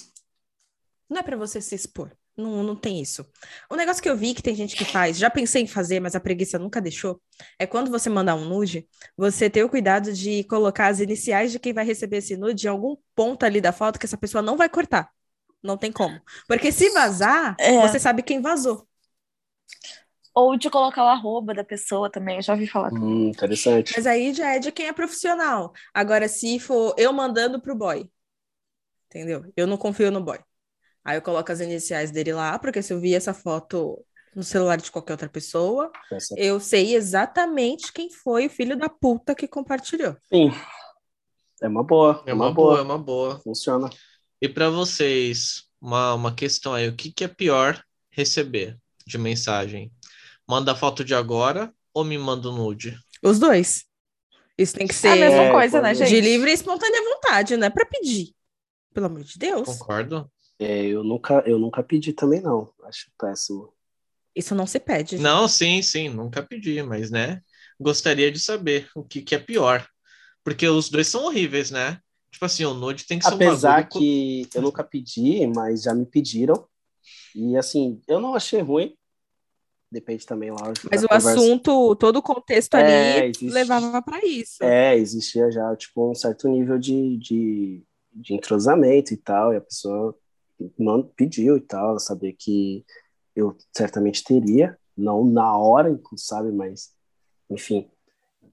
[1.08, 2.14] Não é para você se expor.
[2.36, 3.26] Não, não tem isso.
[3.70, 6.14] O negócio que eu vi que tem gente que faz, já pensei em fazer, mas
[6.14, 7.18] a preguiça nunca deixou,
[7.58, 11.58] é quando você mandar um nude, você ter o cuidado de colocar as iniciais de
[11.58, 14.58] quem vai receber esse nude em algum ponto ali da foto que essa pessoa não
[14.58, 15.10] vai cortar.
[15.62, 16.20] Não tem como.
[16.46, 17.80] Porque se vazar, é.
[17.80, 18.86] você sabe quem vazou.
[20.34, 22.92] Ou de colocar o arroba da pessoa também, eu já ouvi falar.
[22.92, 23.92] Hum, interessante.
[23.94, 25.72] Mas aí já é de quem é profissional.
[25.92, 28.08] Agora, se for eu mandando pro boy,
[29.06, 29.44] entendeu?
[29.56, 30.38] Eu não confio no boy.
[31.04, 34.02] Aí eu coloco as iniciais dele lá, porque se eu vi essa foto
[34.34, 36.34] no celular de qualquer outra pessoa, Essa...
[36.38, 40.16] eu sei exatamente quem foi o filho da puta que compartilhou.
[40.32, 40.50] Sim.
[41.60, 42.22] É uma boa.
[42.26, 43.38] É uma, uma boa, boa, é uma boa.
[43.40, 43.90] Funciona.
[44.40, 49.92] E para vocês, uma, uma questão aí, o que, que é pior receber de mensagem?
[50.48, 52.98] Manda foto de agora ou me manda um nude?
[53.22, 53.84] Os dois.
[54.56, 56.08] Isso tem que ser é a mesma coisa, né, gente?
[56.08, 58.34] De livre e espontânea vontade, não é para pedir.
[58.92, 59.66] Pelo amor de Deus.
[59.66, 60.30] Concordo.
[60.58, 62.70] É, eu nunca, eu nunca pedi também, não.
[62.84, 63.72] Acho péssimo.
[64.34, 65.12] Isso não se pede.
[65.12, 65.22] Gente.
[65.22, 67.40] Não, sim, sim, nunca pedi, mas, né?
[67.80, 69.86] Gostaria de saber o que, que é pior.
[70.44, 71.98] Porque os dois são horríveis, né?
[72.30, 75.94] Tipo assim, o nude tem que ser Apesar um que eu nunca pedi, mas já
[75.94, 76.66] me pediram.
[77.34, 78.96] E assim, eu não achei ruim
[79.92, 80.88] depende também, lógico.
[80.90, 81.30] Mas o conversa.
[81.32, 84.64] assunto, todo o contexto é, ali existe, levava para isso.
[84.64, 87.82] É, existia já, tipo, um certo nível de, de,
[88.12, 90.16] de entrosamento e tal, e a pessoa
[91.16, 92.84] pediu e tal, saber que
[93.36, 96.90] eu certamente teria, não na hora, sabe, mas,
[97.50, 97.88] enfim.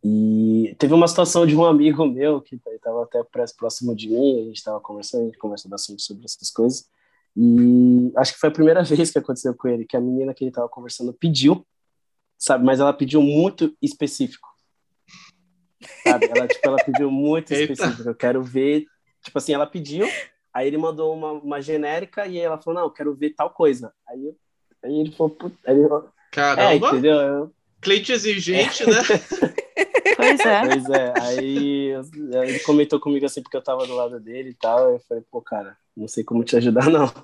[0.03, 3.21] E teve uma situação de um amigo meu que estava até
[3.57, 6.87] próximo de mim, a gente estava conversando, a gente conversa bastante sobre essas coisas,
[7.35, 10.43] e acho que foi a primeira vez que aconteceu com ele, que a menina que
[10.43, 11.65] ele estava conversando pediu,
[12.37, 12.65] sabe?
[12.65, 14.47] Mas ela pediu muito específico.
[16.03, 16.25] Sabe?
[16.25, 18.09] Ela, tipo, ela pediu muito específico.
[18.09, 18.85] Eu quero ver.
[19.23, 20.07] Tipo assim, ela pediu,
[20.53, 23.93] aí ele mandou uma, uma genérica e ela falou: Não, eu quero ver tal coisa.
[24.07, 24.33] Aí,
[24.83, 26.71] aí ele falou: Aí ele falou, Caramba!
[26.71, 27.15] É, entendeu?
[27.15, 27.53] Eu...
[27.81, 29.01] Cliente exigente, né?
[30.17, 30.67] Pois é.
[30.67, 31.13] Pois é.
[31.21, 31.93] Aí
[32.43, 34.91] ele comentou comigo assim, porque eu tava do lado dele e tal.
[34.91, 37.09] Eu falei, pô, cara, não sei como te ajudar, não.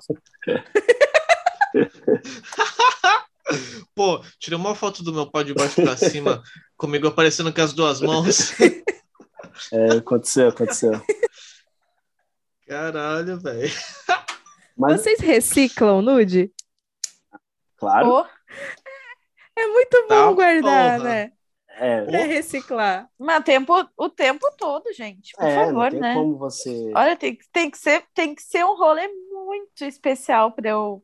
[3.94, 6.42] Pô, tirei uma foto do meu pau de baixo pra cima,
[6.76, 8.52] comigo aparecendo com as duas mãos.
[9.72, 10.92] É, aconteceu, aconteceu.
[12.66, 13.72] Caralho, velho.
[14.76, 15.00] Mas...
[15.00, 16.52] Vocês reciclam nude?
[17.76, 18.08] Claro.
[18.08, 18.26] Oh.
[19.56, 21.08] É muito bom tá, guardar, porra.
[21.08, 21.32] né?
[21.78, 22.02] É.
[22.02, 23.08] Pra reciclar.
[23.18, 25.32] Mas tempo, o tempo todo, gente.
[25.36, 26.14] Por é, favor, não né?
[26.14, 26.92] Como você...
[26.94, 31.02] Olha, tem, tem, que ser, tem que ser um rolê muito especial para eu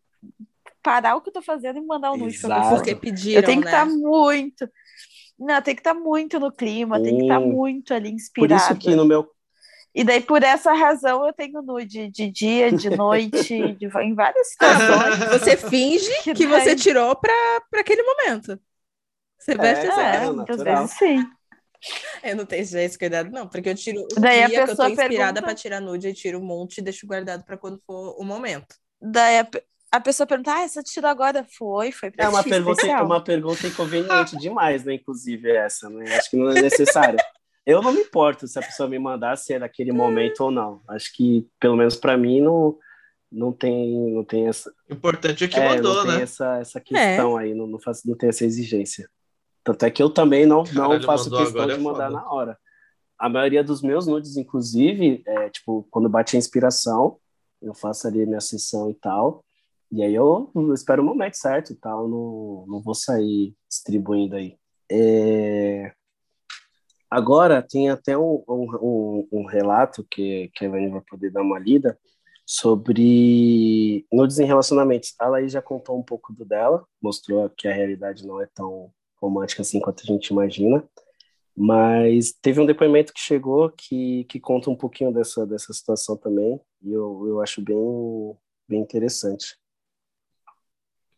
[0.83, 2.75] parar o que eu tô fazendo e mandar um nude pra você.
[2.75, 3.93] Porque pediram, Eu tenho que estar né?
[3.93, 4.69] tá muito.
[5.39, 8.61] Não, tem que estar tá muito no clima, tem que estar tá muito ali inspirado.
[8.61, 9.29] Por isso que no meu
[9.95, 14.49] e daí, por essa razão, eu tenho nude de dia, de noite, de, em várias
[14.51, 15.19] situações.
[15.31, 16.61] Você finge que, que daí...
[16.61, 17.35] você tirou para
[17.75, 18.59] aquele momento.
[19.39, 20.01] Você veste é, assim.
[20.01, 21.27] É, muitas vezes sim.
[22.23, 24.71] Eu não tenho esse cuidado, não, porque eu tiro o daí dia a pessoa que
[24.71, 25.43] eu tô inspirada pergunta...
[25.43, 28.77] para tirar nude, eu tiro um monte e deixo guardado para quando for o momento.
[29.01, 29.49] Daí a,
[29.91, 31.45] a pessoa pergunta, ah, essa tirou agora?
[31.59, 33.05] Foi, foi pra É uma ti, pergunta, especial.
[33.05, 34.95] uma pergunta inconveniente demais, né?
[34.95, 36.17] Inclusive essa, né?
[36.17, 37.19] Acho que não é necessário.
[37.65, 40.83] Eu não me importo se a pessoa me mandar se é naquele momento ou não.
[40.89, 42.77] Acho que, pelo menos para mim, não,
[43.31, 44.73] não tem, não tem essa.
[44.91, 46.15] O importante é que é, mandou, não né?
[46.15, 47.45] Tem essa, essa questão é.
[47.45, 49.09] aí, não, não, faço, não tem essa exigência.
[49.63, 52.11] Tanto é que eu também não, não faço questão de é mandar foda.
[52.11, 52.59] na hora.
[53.17, 57.19] A maioria dos meus nudes, inclusive, é, tipo, quando bate a inspiração,
[57.61, 59.45] eu faço ali a minha sessão e tal.
[59.93, 64.35] E aí eu, eu espero o momento certo e tal, não, não vou sair distribuindo
[64.35, 64.57] aí.
[64.91, 65.93] É...
[67.13, 71.59] Agora tem até um, um, um, relato que, que a Elaine vai poder dar uma
[71.59, 71.99] lida
[72.47, 75.15] sobre nudes em relacionamentos.
[75.19, 78.91] A Laís já contou um pouco do dela, mostrou que a realidade não é tão
[79.21, 80.83] romântica assim quanto a gente imagina.
[81.55, 86.59] Mas teve um depoimento que chegou que, que conta um pouquinho dessa, dessa situação também,
[86.81, 87.77] e eu, eu acho bem,
[88.67, 89.55] bem interessante.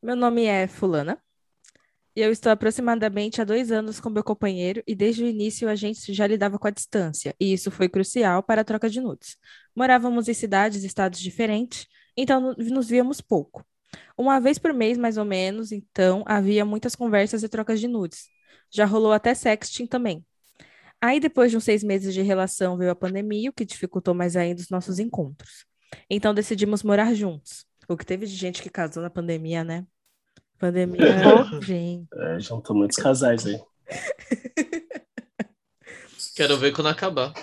[0.02, 1.23] Meu nome é Fulana.
[2.16, 6.12] Eu estou aproximadamente há dois anos com meu companheiro e desde o início a gente
[6.14, 9.36] já lidava com a distância, e isso foi crucial para a troca de nudes.
[9.74, 13.66] Morávamos em cidades e estados diferentes, então nos víamos pouco.
[14.16, 18.26] Uma vez por mês, mais ou menos, então havia muitas conversas e trocas de nudes.
[18.70, 20.24] Já rolou até sexting também.
[21.00, 24.36] Aí, depois de uns seis meses de relação, veio a pandemia, o que dificultou mais
[24.36, 25.66] ainda os nossos encontros.
[26.08, 27.66] Então decidimos morar juntos.
[27.88, 29.84] O que teve de gente que casou na pandemia, né?
[30.64, 31.04] Pandemia,
[31.60, 32.08] gente.
[32.14, 33.60] É, juntou muitos casais aí.
[36.34, 37.34] Quero ver quando acabar.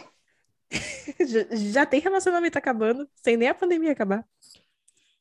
[0.72, 4.26] já, já tem relacionamento acabando, sem nem a pandemia acabar.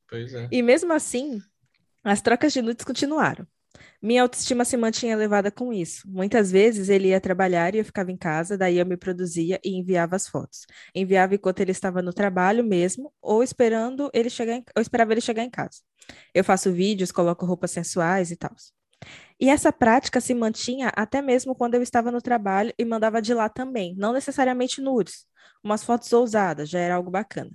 [0.09, 0.49] Pois é.
[0.51, 1.43] E mesmo assim,
[2.03, 3.47] as trocas de nudes continuaram.
[4.03, 6.09] Minha autoestima se mantinha elevada com isso.
[6.11, 9.77] Muitas vezes ele ia trabalhar e eu ficava em casa, daí eu me produzia e
[9.77, 10.67] enviava as fotos.
[10.95, 15.21] Enviava enquanto ele estava no trabalho mesmo, ou esperando ele chegar em, ou esperava ele
[15.21, 15.81] chegar em casa.
[16.35, 18.55] Eu faço vídeos, coloco roupas sensuais e tal.
[19.41, 23.33] E essa prática se mantinha até mesmo quando eu estava no trabalho e mandava de
[23.35, 25.27] lá também, não necessariamente nudes,
[25.65, 27.51] umas fotos ousadas, já era algo bacana.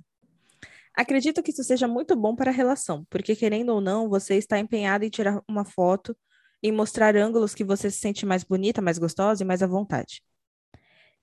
[0.96, 4.58] Acredito que isso seja muito bom para a relação, porque querendo ou não, você está
[4.58, 6.16] empenhado em tirar uma foto
[6.62, 10.22] e mostrar ângulos que você se sente mais bonita, mais gostosa e mais à vontade.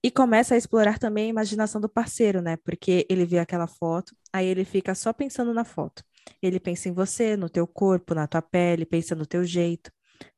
[0.03, 2.57] E começa a explorar também a imaginação do parceiro, né?
[2.57, 6.03] Porque ele vê aquela foto, aí ele fica só pensando na foto.
[6.41, 9.91] Ele pensa em você, no teu corpo, na tua pele, pensa no teu jeito,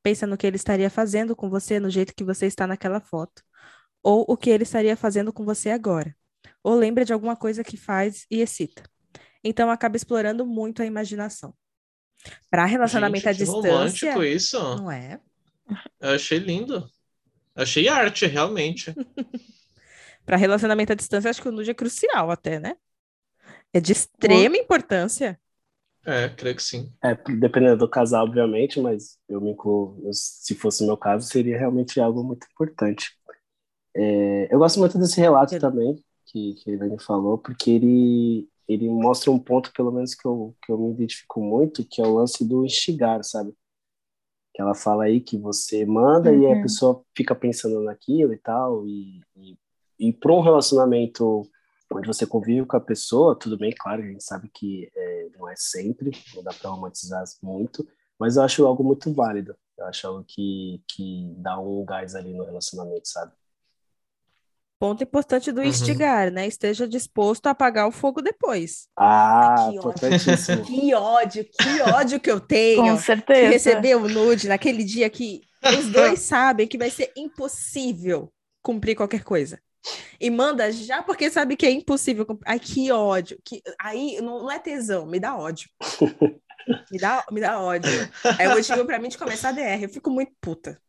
[0.03, 3.43] pensa no que ele estaria fazendo com você no jeito que você está naquela foto,
[4.03, 6.15] ou o que ele estaria fazendo com você agora,
[6.63, 8.83] ou lembra de alguma coisa que faz e excita.
[9.45, 11.55] Então acaba explorando muito a imaginação.
[12.49, 14.57] Para relacionamento Gente, à distância, romântico isso.
[14.57, 15.21] não é?
[15.99, 16.89] Eu achei lindo.
[17.55, 18.93] Achei arte, realmente.
[20.25, 22.75] Para relacionamento à distância, acho que o nude é crucial até, né?
[23.73, 25.39] É de extrema importância.
[26.05, 26.93] É, creio que sim.
[27.03, 31.27] É, dependendo do casal, obviamente, mas eu me incluo, eu- se fosse o meu caso,
[31.27, 33.17] seria realmente algo muito importante.
[33.95, 38.49] É, eu gosto muito desse relato Eu- também, que, que a Elaine falou, porque ele,
[38.67, 42.05] ele mostra um ponto, pelo menos, que eu, que eu me identifico muito, que é
[42.05, 43.53] o lance do instigar, sabe?
[44.53, 46.61] Que ela fala aí que você manda e a Uhum.
[46.61, 49.57] pessoa fica pensando naquilo e tal, e, e,
[49.99, 51.47] e para um relacionamento
[51.91, 55.47] onde você convive com a pessoa, tudo bem, claro, a gente sabe que é, não
[55.49, 57.87] é sempre, não dá para romantizar muito,
[58.19, 59.55] mas eu acho algo muito válido.
[59.77, 63.33] Eu acho algo que, que dá um gás ali no relacionamento, sabe?
[64.77, 65.67] Ponto importante do Uhum.
[65.67, 66.45] instigar, né?
[66.47, 68.87] Esteja disposto a apagar o fogo depois.
[68.97, 70.63] Ah, Ai, que importantíssimo.
[70.65, 73.49] Que ódio, que ódio que eu tenho Com de certeza.
[73.49, 75.41] receber o nude naquele dia que
[75.79, 79.59] os dois sabem que vai ser impossível cumprir qualquer coisa.
[80.19, 82.25] E manda já porque sabe que é impossível.
[82.25, 82.49] cumprir.
[82.51, 83.39] Ai, que ódio.
[83.45, 83.61] Que...
[83.79, 85.69] Aí não, não é tesão, me dá ódio.
[86.91, 87.91] Me dá, me dá ódio.
[88.39, 89.83] É o motivo pra mim de começar a DR.
[89.83, 90.81] Eu fico muito puta.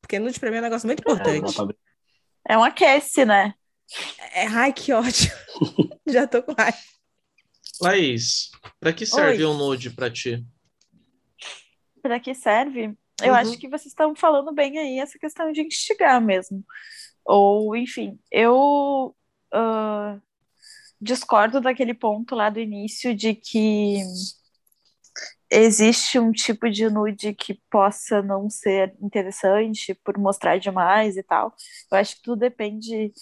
[0.00, 1.02] Porque nude pra mim é um negócio muito É,
[1.36, 1.56] importante.
[2.48, 3.54] É um aquece, né?
[4.32, 5.30] É, ai, que ódio.
[6.08, 6.76] Já tô com raiva.
[7.80, 9.46] Laís, pra que serve Oi.
[9.46, 10.44] um nude pra ti?
[12.02, 12.96] Para que serve?
[13.22, 13.34] Eu Uhum.
[13.34, 16.64] acho que vocês estão falando bem aí essa questão de instigar mesmo.
[17.24, 19.14] Ou, enfim, eu
[19.52, 20.18] ah,
[21.00, 23.98] discordo daquele ponto lá do início de que
[25.50, 31.54] existe um tipo de nude que possa não ser interessante por mostrar demais e tal.
[31.90, 33.12] Eu acho que tudo depende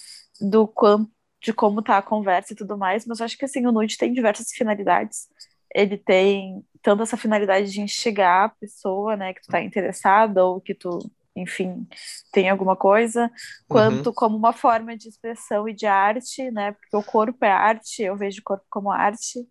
[0.41, 1.11] do quanto,
[1.41, 3.97] de como tá a conversa e tudo mais, mas eu acho que assim, o nude
[3.97, 5.27] tem diversas finalidades.
[5.73, 10.61] Ele tem tanto essa finalidade de instigar a pessoa, né, que tu tá interessada ou
[10.61, 10.99] que tu,
[11.35, 11.87] enfim,
[12.31, 13.29] tem alguma coisa,
[13.67, 18.03] quanto como uma forma de expressão e de arte, né, porque o corpo é arte,
[18.03, 19.47] eu vejo o corpo como arte,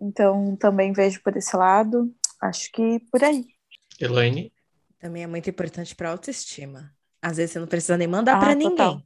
[0.00, 3.44] então também vejo por esse lado, acho que por aí.
[4.00, 4.52] Elaine?
[4.98, 6.92] Também é muito importante para autoestima.
[7.22, 9.04] Às vezes você não precisa nem mandar Ah, para ninguém.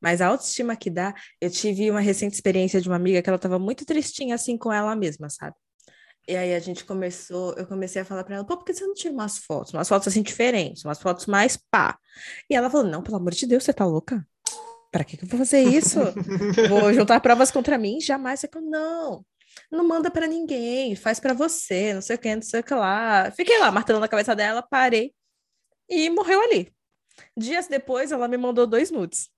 [0.00, 3.36] Mas a autoestima que dá, eu tive uma recente experiência de uma amiga que ela
[3.36, 5.56] estava muito tristinha assim com ela mesma, sabe?
[6.26, 8.86] E aí a gente começou, eu comecei a falar para ela, pô, por que você
[8.86, 9.72] não tira umas fotos?
[9.72, 11.98] Umas fotos assim diferentes, umas fotos mais pá.
[12.50, 14.26] E ela falou, não, pelo amor de Deus, você tá louca?
[14.92, 15.98] Pra que que eu vou fazer isso?
[16.68, 18.00] Vou juntar provas contra mim?
[18.00, 18.42] Jamais.
[18.42, 19.24] Eu, não,
[19.70, 22.74] não manda pra ninguém, faz pra você, não sei o que, não sei o que
[22.74, 23.30] lá.
[23.32, 25.12] Fiquei lá, martelando na cabeça dela, parei
[25.88, 26.72] e morreu ali.
[27.36, 29.28] Dias depois, ela me mandou dois nudes.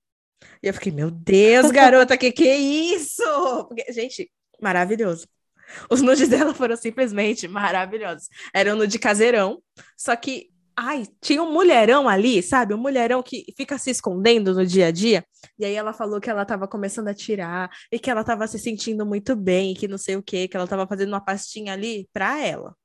[0.61, 3.23] E eu fiquei, meu Deus, garota, que que é isso?
[3.67, 5.27] Porque, gente, maravilhoso.
[5.89, 8.27] Os nudes dela foram simplesmente maravilhosos.
[8.53, 9.61] Era um nude caseirão,
[9.97, 12.73] só que, ai, tinha um mulherão ali, sabe?
[12.73, 15.25] Um mulherão que fica se escondendo no dia a dia.
[15.57, 18.59] E aí ela falou que ela tava começando a tirar e que ela tava se
[18.59, 22.09] sentindo muito bem, que não sei o quê, que ela tava fazendo uma pastinha ali
[22.13, 22.75] pra ela.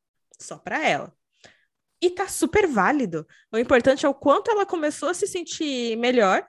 [0.41, 1.13] Só pra ela.
[2.01, 3.27] E tá super válido.
[3.53, 6.47] O importante é o quanto ela começou a se sentir melhor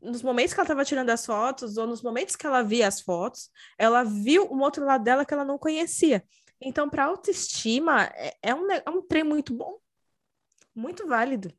[0.00, 3.00] nos momentos que ela estava tirando as fotos, ou nos momentos que ela via as
[3.00, 6.22] fotos, ela viu um outro lado dela que ela não conhecia.
[6.60, 9.78] Então, para autoestima, é, é, um, é um trem muito bom,
[10.78, 11.52] muito válido.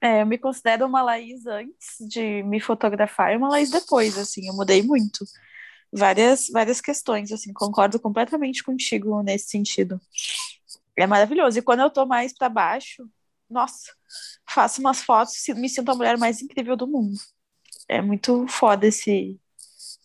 [0.00, 4.48] É, eu me considero uma Laís antes de me fotografar e uma Laís depois, assim,
[4.48, 5.24] eu mudei muito.
[5.92, 10.00] Várias, várias questões, assim, concordo completamente contigo nesse sentido.
[10.96, 11.58] É maravilhoso.
[11.58, 13.06] E quando eu tô mais para baixo,
[13.48, 13.92] nossa,
[14.48, 17.18] faço umas fotos e me sinto a mulher mais incrível do mundo.
[17.88, 19.38] É muito foda esse,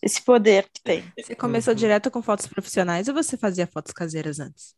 [0.02, 1.10] esse poder que tem.
[1.16, 1.78] Você começou uhum.
[1.78, 4.74] direto com fotos profissionais ou você fazia fotos caseiras antes?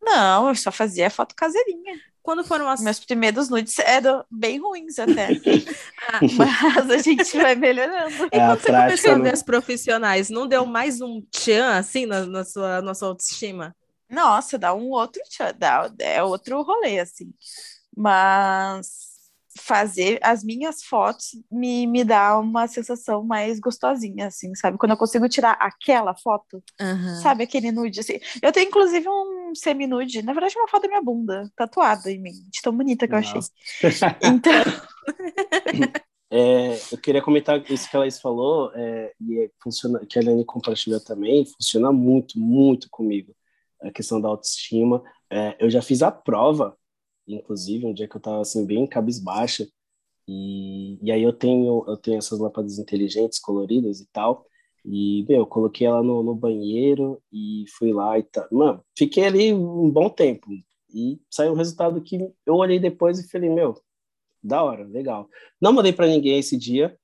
[0.00, 2.00] Não, eu só fazia foto caseirinha.
[2.22, 2.80] Quando foram as.
[2.80, 5.28] Meus primeiros nudes eram bem ruins até.
[6.08, 8.28] ah, mas a gente vai melhorando.
[8.32, 12.06] E é, quando você começou a ver as profissionais, não deu mais um tchan assim
[12.06, 13.74] na, na, sua, na sua autoestima?
[14.08, 17.32] Nossa, dá um outro tchan, dá, é outro rolê, assim.
[17.96, 19.09] Mas
[19.60, 24.78] fazer as minhas fotos me, me dá uma sensação mais gostosinha, assim, sabe?
[24.78, 27.16] Quando eu consigo tirar aquela foto, uhum.
[27.22, 27.44] sabe?
[27.44, 28.18] Aquele nude, assim.
[28.42, 32.32] Eu tenho, inclusive, um semi-nude, na verdade, uma foto da minha bunda, tatuada em mim,
[32.50, 33.50] de tão bonita que Nossa.
[33.82, 34.08] eu achei.
[34.22, 34.52] Então...
[36.32, 40.22] É, eu queria comentar isso que a Laís falou, é, e é, funciona, que a
[40.22, 43.34] Helene compartilhou também, funciona muito, muito comigo,
[43.82, 45.02] a questão da autoestima.
[45.28, 46.78] É, eu já fiz a prova
[47.34, 49.66] inclusive, um dia que eu tava assim bem cabisbaixa.
[50.28, 54.46] E, e aí eu tenho eu tenho essas lâmpadas inteligentes coloridas e tal.
[54.84, 58.46] E, meu, eu coloquei ela no, no banheiro e fui lá e tal.
[58.50, 60.48] Mano, fiquei ali um bom tempo.
[60.92, 62.16] E saiu um resultado que
[62.46, 63.80] eu olhei depois e falei, meu,
[64.42, 65.28] da hora, legal.
[65.60, 66.98] Não mandei para ninguém esse dia,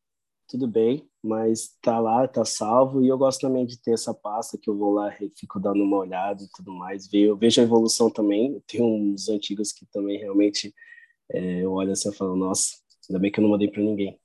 [0.49, 4.57] tudo bem, mas tá lá, tá salvo, e eu gosto também de ter essa pasta
[4.57, 8.11] que eu vou lá, fico dando uma olhada e tudo mais, vejo, vejo a evolução
[8.11, 10.74] também, tem uns antigos que também realmente
[11.31, 12.77] é, eu olho assim e falo, nossa,
[13.09, 14.18] ainda bem que eu não mandei para ninguém.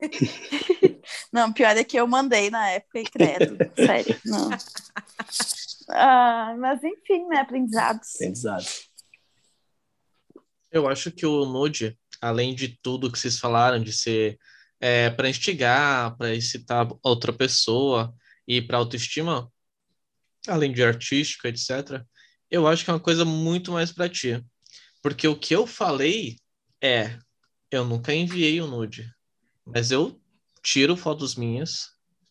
[1.32, 4.50] Não, pior é que eu mandei na época e credo, sério, não.
[5.88, 8.14] Ah, mas enfim, né, aprendizados.
[8.14, 8.88] Aprendizados.
[10.70, 14.38] Eu acho que o Nude, além de tudo que vocês falaram, de ser
[14.82, 18.12] é, para instigar, para excitar outra pessoa
[18.48, 19.48] e para autoestima,
[20.48, 22.04] além de artística, etc.,
[22.50, 24.44] eu acho que é uma coisa muito mais para ti.
[25.00, 26.36] Porque o que eu falei
[26.82, 27.16] é:
[27.70, 29.08] eu nunca enviei o nude,
[29.64, 30.20] mas eu
[30.62, 31.90] tiro fotos minhas,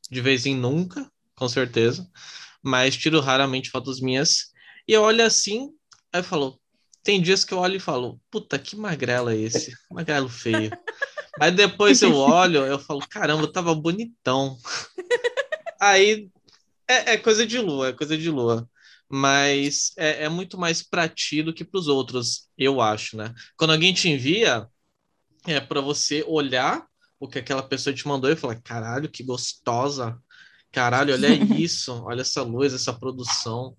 [0.09, 2.05] de vez em nunca, com certeza,
[2.61, 4.51] mas tiro raramente fotos minhas,
[4.85, 5.69] e eu olho assim,
[6.11, 6.59] aí eu falo.
[7.03, 9.73] Tem dias que eu olho e falo, puta, que magrela é esse?
[9.89, 10.69] Magrelo feio.
[11.39, 14.57] Aí depois eu olho, eu falo, caramba, eu tava bonitão.
[15.79, 16.29] Aí
[16.87, 18.69] é, é, coisa de lua, é coisa de lua.
[19.09, 23.33] Mas é, é muito mais pra ti do que pros outros, eu acho, né?
[23.57, 24.67] Quando alguém te envia,
[25.47, 26.85] é para você olhar
[27.19, 30.17] o que aquela pessoa te mandou e falar, caralho, que gostosa.
[30.71, 33.75] Caralho, olha isso, olha essa luz, essa produção.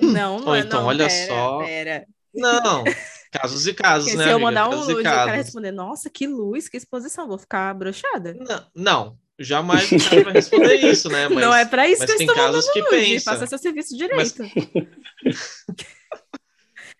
[0.00, 1.58] Não, Ou então, não, olha pera, só.
[1.58, 2.06] Pera.
[2.34, 2.84] Não,
[3.32, 4.24] Casos e casos, Porque né?
[4.24, 4.38] Se eu amiga?
[4.38, 7.74] mandar um casos luz e o cara responder, nossa, que luz, que exposição, vou ficar
[7.74, 8.34] broxada.
[8.34, 11.28] Não, não, jamais o cara vai responder isso, né?
[11.28, 13.24] Mas, não é pra isso mas que eu tem estou casos mandando que nude, pensa.
[13.24, 14.42] faça seu serviço direito.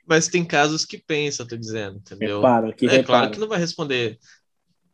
[0.06, 2.38] Mas tem casos que pensa, tô dizendo, entendeu?
[2.38, 4.18] Repara, que é claro que não vai responder,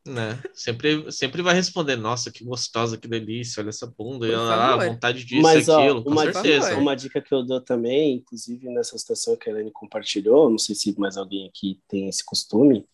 [0.06, 0.38] né?
[0.54, 4.76] Sempre, sempre vai responder, nossa, que gostosa, que delícia, olha essa bunda, e Por ah,
[4.76, 6.68] vontade disso, Mas, ó, aquilo, com uma, certeza.
[6.68, 10.58] dica, uma dica que eu dou também, inclusive nessa situação que a Helene compartilhou, não
[10.58, 12.86] sei se mais alguém aqui tem esse costume,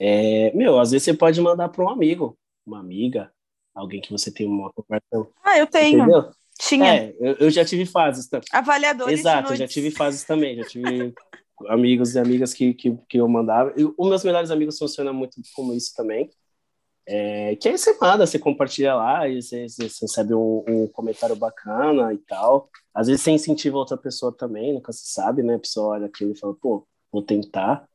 [0.00, 3.32] é, meu, às vezes você pode mandar para um amigo, uma amiga,
[3.74, 6.02] alguém que você tem uma conversa, Ah, eu tenho.
[6.02, 6.30] entendeu?
[6.58, 6.94] Tinha.
[6.94, 8.46] É, eu, eu já tive fases também.
[8.52, 11.12] Avaliadores Exato, eu já tive fases também, já tive
[11.68, 13.72] amigos e amigas que, que, que eu mandava.
[13.76, 16.30] E os meus melhores amigos funcionam muito como isso também.
[17.04, 21.34] É, que aí você manda, você compartilha lá e você, você recebe um, um comentário
[21.34, 22.70] bacana e tal.
[22.94, 25.56] Às vezes você incentiva outra pessoa também, nunca se sabe, né?
[25.56, 27.88] A pessoa olha aquilo e fala, pô, vou tentar.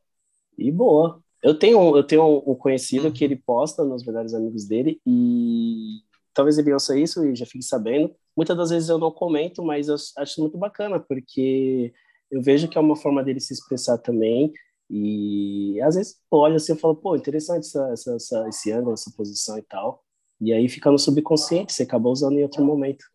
[0.57, 1.21] E boa.
[1.43, 6.01] Eu tenho, eu tenho um conhecido que ele posta nos melhores amigos dele e
[6.33, 8.13] talvez ele ouça isso e já fique sabendo.
[8.35, 11.93] Muitas das vezes eu não comento, mas eu acho muito bacana, porque
[12.31, 14.51] eu vejo que é uma forma dele se expressar também.
[14.89, 18.93] E às vezes eu olho assim e falo, pô, interessante essa, essa, essa- esse ângulo,
[18.93, 20.03] essa posição e tal.
[20.41, 23.05] E aí fica no subconsciente, você acaba usando em outro momento.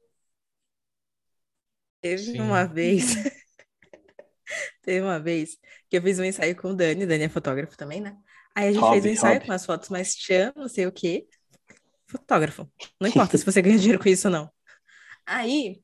[2.00, 2.40] Teve Sim.
[2.40, 3.14] uma vez.
[4.82, 5.58] Teve uma vez
[5.88, 8.16] que eu fiz um ensaio com o Dani, Dani é fotógrafo também, né?
[8.54, 9.46] Aí a gente Hobby, fez um ensaio hobby.
[9.46, 11.26] com as fotos mais tchan, não sei o quê.
[12.06, 12.70] Fotógrafo.
[13.00, 14.50] Não importa se você ganha dinheiro com isso ou não.
[15.26, 15.82] Aí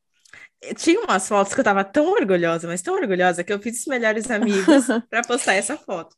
[0.77, 3.87] tinha umas fotos que eu tava tão orgulhosa, mas tão orgulhosa, que eu fiz os
[3.87, 6.17] melhores amigos para postar essa foto.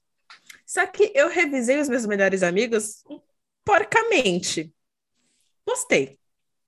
[0.67, 3.05] Só que eu revisei os meus melhores amigos
[3.65, 4.73] porcamente.
[5.65, 6.19] Postei.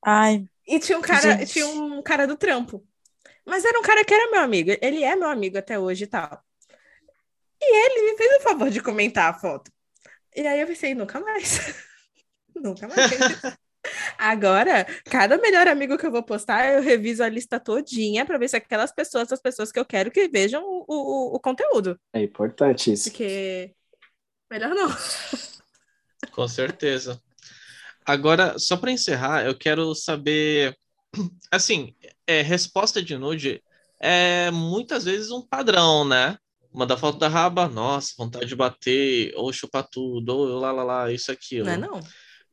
[0.05, 1.53] Ai, E tinha um cara, Gente.
[1.53, 2.87] tinha um cara do trampo.
[3.47, 4.71] Mas era um cara que era meu amigo.
[4.83, 6.43] Ele é meu amigo até hoje e tal.
[7.61, 9.71] E ele me fez o favor de comentar a foto.
[10.37, 11.59] E aí eu pensei, nunca mais.
[12.57, 12.99] nunca mais.
[14.17, 18.49] Agora, cada melhor amigo que eu vou postar, eu reviso a lista todinha para ver
[18.49, 21.99] se aquelas pessoas são as pessoas que eu quero que vejam o, o, o conteúdo.
[22.13, 23.11] É importante isso.
[23.11, 23.75] Porque
[24.51, 24.89] melhor não.
[26.33, 27.21] Com certeza.
[28.05, 30.77] Agora, só para encerrar, eu quero saber,
[31.51, 31.95] assim,
[32.27, 33.63] é, resposta de nude
[34.01, 36.37] é muitas vezes um padrão, né?
[36.75, 41.13] Mandar foto da raba, nossa, vontade de bater, ou chupar tudo, ou lá, lá, lá,
[41.13, 41.67] isso, aquilo.
[41.67, 42.01] Não é não?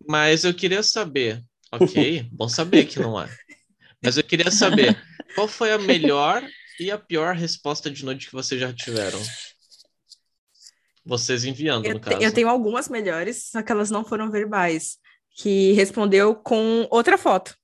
[0.07, 2.27] Mas eu queria saber, ok?
[2.31, 3.29] Bom saber que não é.
[4.01, 4.97] Mas eu queria saber,
[5.35, 6.43] qual foi a melhor
[6.79, 9.19] e a pior resposta de nude que vocês já tiveram?
[11.05, 12.21] Vocês enviando, Eu, no caso.
[12.21, 14.97] eu tenho algumas melhores, só que elas não foram verbais.
[15.35, 17.55] Que respondeu com outra foto.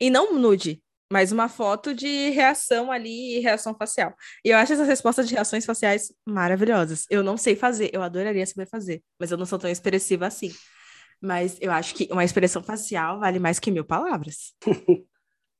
[0.00, 4.14] E não nude, mas uma foto de reação ali, reação facial.
[4.44, 7.04] E eu acho essas respostas de reações faciais maravilhosas.
[7.10, 10.52] Eu não sei fazer, eu adoraria saber fazer, mas eu não sou tão expressiva assim.
[11.20, 14.54] Mas eu acho que uma expressão facial vale mais que mil palavras.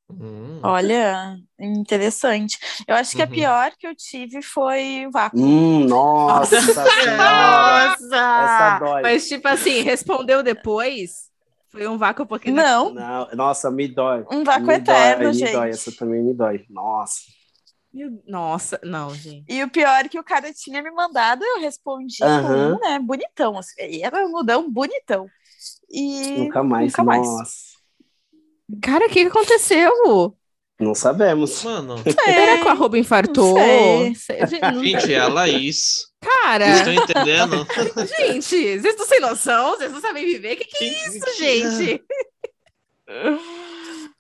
[0.09, 2.59] Hum, olha, interessante.
[2.87, 3.33] Eu acho que a Uhum.
[3.33, 5.39] pior que eu tive foi o vácuo.
[5.39, 6.57] Hum, nossa
[8.79, 9.03] dói.
[9.03, 11.31] Mas, tipo assim, respondeu depois.
[11.71, 14.27] Foi um vácuo porque Não, Não, nossa, me dói.
[14.33, 15.51] um vácuo me eterno, dói, gente.
[15.51, 16.67] Me dói, essa também me dói.
[16.69, 17.21] Nossa.
[18.27, 19.53] Nossa, não, gente.
[19.53, 22.41] E o pior é que o cara tinha me mandado, eu respondi Aham.
[22.41, 23.59] com um, né, bonitão.
[23.59, 25.29] Assim, e era um nudão bonitão.
[25.91, 26.93] E Nunca mais.
[26.93, 27.26] nunca mais.
[27.26, 27.55] Nossa.
[28.82, 30.36] Cara, o que que aconteceu?
[30.80, 31.62] Não sabemos.
[31.64, 33.57] Mano, Será que o arroba infartou?
[33.59, 34.14] sei.
[34.14, 36.07] Sei, gente, não- gente, é a Laís.
[36.20, 37.66] Cara, Vocês estão entendendo?
[38.18, 39.70] gente, vocês estão sem noção?
[39.76, 40.57] Vocês não sabem viver?
[40.57, 42.03] Que que é isso, gente?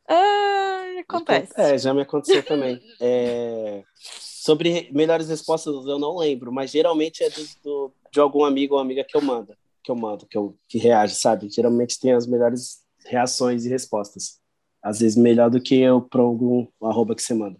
[0.08, 1.52] Ai, acontece.
[1.56, 2.80] É, já me aconteceu também.
[3.00, 8.74] É, Sobre melhores respostas, eu não lembro, mas geralmente é do, do- de algum amigo
[8.74, 11.48] ou amiga que eu mando, que eu mando, que, eu, que reage, sabe?
[11.50, 14.38] Geralmente tem as melhores reações e respostas.
[14.82, 17.58] Às vezes melhor do que eu para algum arroba que você manda.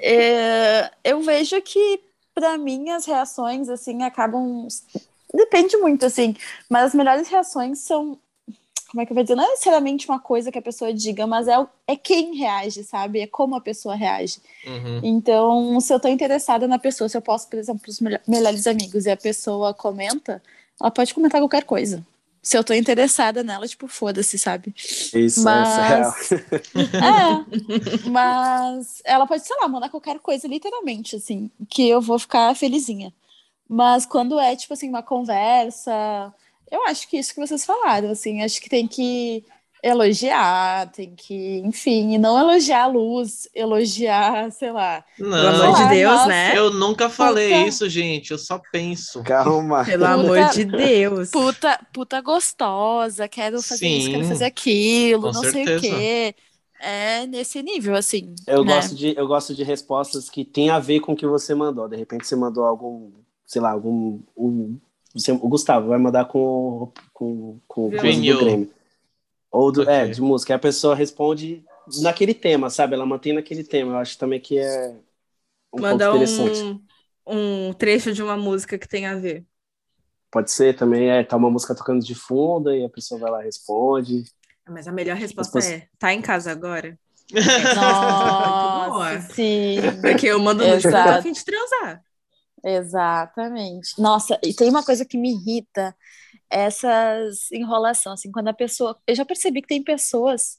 [0.00, 2.00] É, eu vejo que,
[2.34, 4.66] para mim, as reações, assim, acabam...
[5.32, 6.36] Depende muito, assim,
[6.68, 8.18] mas as melhores reações são...
[8.90, 9.34] Como é que eu vou dizer?
[9.34, 11.54] Não é necessariamente uma coisa que a pessoa diga, mas é,
[11.88, 13.18] é quem reage, sabe?
[13.18, 14.38] É como a pessoa reage.
[14.64, 15.00] Uhum.
[15.02, 18.68] Então, se eu tô interessada na pessoa, se eu posto, por exemplo, os melho- melhores
[18.68, 20.40] amigos e a pessoa comenta,
[20.80, 22.04] ela pode comentar qualquer coisa.
[22.42, 24.74] Se eu tô interessada nela, tipo, foda-se, sabe?
[24.76, 27.44] Isso, isso é Mas- real.
[28.04, 32.54] É, mas ela pode, sei lá, mandar qualquer coisa, literalmente, assim, que eu vou ficar
[32.54, 33.12] felizinha.
[33.68, 35.90] Mas quando é, tipo assim, uma conversa,
[36.70, 39.42] eu acho que isso que vocês falaram, assim, acho que tem que
[39.84, 45.04] elogiar, tem que, enfim, não elogiar a luz, elogiar, sei lá.
[45.16, 46.26] Pelo amor de Deus, nossa.
[46.28, 46.58] né?
[46.58, 47.68] Eu nunca falei Puta.
[47.68, 48.30] isso, gente.
[48.30, 49.22] Eu só penso.
[49.22, 49.84] Calma.
[49.86, 51.30] Pelo Puta- amor de Deus.
[51.30, 55.80] Puta, puta gostosa, quero fazer isso, quero Sim, fazer aquilo, com não sei o certeza.
[55.80, 56.34] quê.
[56.80, 58.34] É nesse nível, assim.
[58.46, 58.74] Eu, né?
[58.74, 61.88] gosto de, eu gosto de respostas que tem a ver com o que você mandou.
[61.88, 63.10] De repente você mandou algum,
[63.46, 64.20] sei lá, algum.
[64.36, 64.78] Um,
[65.14, 68.70] você- o Gustavo vai mandar com, com, com do Grêmio.
[69.54, 70.14] Ou do, é, Ok.
[70.14, 70.54] de música.
[70.56, 71.64] A pessoa responde
[72.02, 72.94] naquele tema, sabe?
[72.94, 73.92] Ela mantém naquele tema.
[73.94, 74.90] Eu acho também que é
[75.72, 76.64] um Manda ponto interessante.
[76.72, 76.84] um,
[77.26, 79.46] um trecho de uma música que tem a ver.
[80.30, 83.42] Pode ser também, é, tá uma música tocando de fundo e a pessoa vai lá
[83.42, 84.24] e responde.
[84.68, 86.98] Mas a melhor resposta Resposta- é: tá em casa agora?
[87.32, 89.20] Nossa, boa.
[89.34, 89.76] sim.
[90.00, 92.02] Porque eu mando no a fim de transar.
[92.64, 94.00] Exatamente.
[94.00, 95.94] Nossa, e tem uma coisa que me irrita,
[96.54, 100.58] essas enrolação, assim, quando a pessoa, eu já percebi que tem pessoas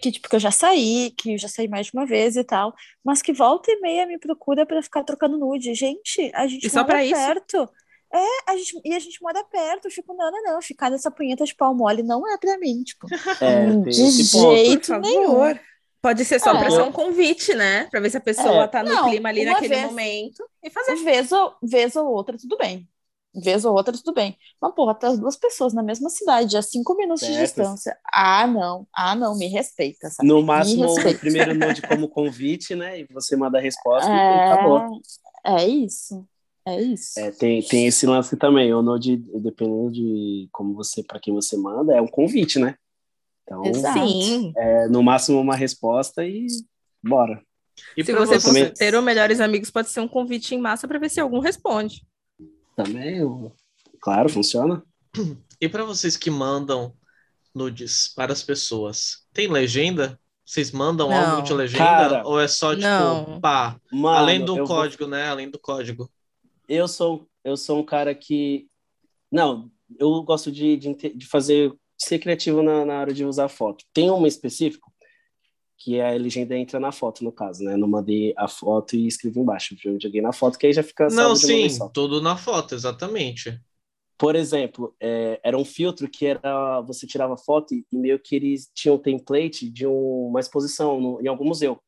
[0.00, 2.44] que tipo que eu já saí, que eu já saí mais de uma vez e
[2.44, 2.74] tal,
[3.04, 5.74] mas que volta e meia me procura pra ficar trocando nude.
[5.74, 7.14] Gente, a gente E só mora pra isso?
[7.14, 7.68] perto.
[8.12, 9.86] É, a gente, e a gente mora perto.
[9.86, 12.82] Eu fico, não, não, não, ficar nessa punheta de pau mole não é pra mim,
[12.82, 13.06] tipo,
[13.42, 14.56] É, de ponto.
[14.56, 15.26] jeito Por nenhum.
[15.26, 15.60] favor.
[16.02, 16.58] Pode ser só É.
[16.60, 17.84] pra ser um convite, né?
[17.90, 18.68] Pra ver se a pessoa É.
[18.68, 20.94] tá no Não, clima ali naquele vez- momento e fazer.
[20.96, 22.86] Vez ou, vez ou outra, tudo bem.
[23.38, 24.34] Vez ou outra, tudo bem.
[24.60, 27.42] Mas, porra, tá as duas pessoas na mesma cidade, a cinco minutos de Certo.
[27.46, 27.96] distância.
[28.12, 28.86] Ah, não.
[28.94, 30.26] Ah, não, me respeita, sabe?
[30.26, 33.00] No máximo, o primeiro nude como convite, né?
[33.00, 35.02] E você manda a resposta e acabou.
[35.44, 36.26] É, é isso.
[36.64, 37.20] É isso.
[37.20, 38.72] É, tem, tem esse lance também.
[38.72, 42.74] O nude, dependendo de como você, para quem você manda, é um convite, né?
[43.42, 43.62] Então.
[43.74, 44.52] Sim.
[44.56, 46.46] é, no máximo uma resposta e
[47.04, 47.40] bora.
[47.96, 50.88] E Se você você, também- ter o Melhores Amigos, pode ser um convite em massa
[50.88, 52.02] para ver se algum responde.
[52.76, 53.52] Também, eu-
[54.00, 54.84] claro, funciona.
[55.60, 56.92] e pra vocês que mandam
[57.54, 60.20] nudes para as pessoas, tem legenda?
[60.44, 61.30] Vocês mandam Não.
[61.30, 61.82] algo de legenda?
[61.84, 63.40] Cara, ou é só, tipo, não.
[63.40, 65.26] pá, Mano, além do eu vou- código, né?
[65.26, 66.08] Além do código.
[66.68, 68.68] eu sou eu sou um cara que
[69.30, 73.48] não eu gosto de, de, de fazer de ser criativo na, na hora de usar
[73.48, 74.85] foto tem uma específico
[75.78, 77.76] que a legenda entra na foto no caso né?
[77.76, 81.08] Não mandei a foto e escrevi embaixo eu joguei na foto que aí já fica
[81.08, 83.60] Não, sim, tudo na foto, exatamente.
[84.18, 88.70] por exemplo é, era um filtro que era você tirava foto e, meio que eles
[88.74, 91.78] tinham um template de um- uma exposição no- em algum museu.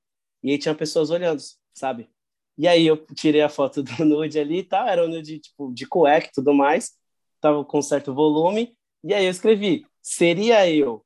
[0.42, 1.40] E aí tinha pessoas olhando
[1.74, 2.08] sabe?
[2.56, 5.72] E aí eu tirei a foto do nude ali e tal, era um nude tipo
[5.72, 6.92] de cueca e tudo mais,
[7.40, 11.04] tava com certo volume, e aí eu escrevi, seria eu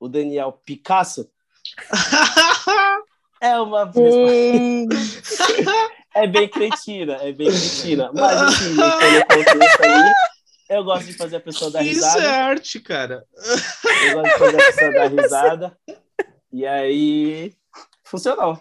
[0.00, 1.28] o Daniel Picasso?
[3.42, 3.90] É uma
[6.14, 10.14] é bem cretina, é bem cretina, mas assim, contexto ali,
[10.70, 13.24] eu gosto de fazer a pessoa dar Isso risada, é arte, cara.
[14.04, 15.78] eu gosto de fazer a pessoa dar risada,
[16.52, 17.52] e aí
[18.04, 18.60] funcionou.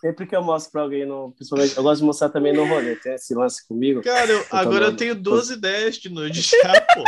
[0.00, 2.96] Sempre que eu mostro pra alguém, no, principalmente, eu gosto de mostrar também no rolê,
[2.96, 4.02] tem esse lance comigo.
[4.02, 7.04] Cara, eu- tô agora eu tenho duas ideias de nude já, pô.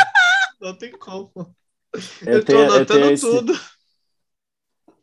[0.60, 1.32] Não tem como.
[2.26, 3.52] Eu, Eu tô tenho, eu, anotando tenho esse, tudo.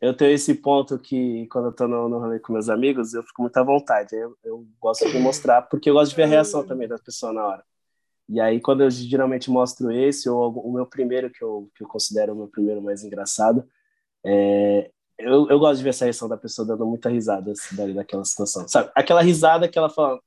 [0.00, 3.22] eu tenho esse ponto que, quando eu tô no, no rolê com meus amigos, eu
[3.22, 4.14] fico muito à vontade.
[4.14, 7.34] Eu, eu gosto de mostrar, porque eu gosto de ver a reação também das pessoas
[7.34, 7.64] na hora.
[8.28, 11.88] E aí, quando eu geralmente mostro esse, ou o meu primeiro, que eu, que eu
[11.88, 13.64] considero o meu primeiro mais engraçado,
[14.24, 18.24] é, eu, eu gosto de ver essa reação da pessoa dando muita risada assim, daquela
[18.24, 18.68] situação.
[18.68, 18.90] Sabe?
[18.94, 20.20] Aquela risada que ela fala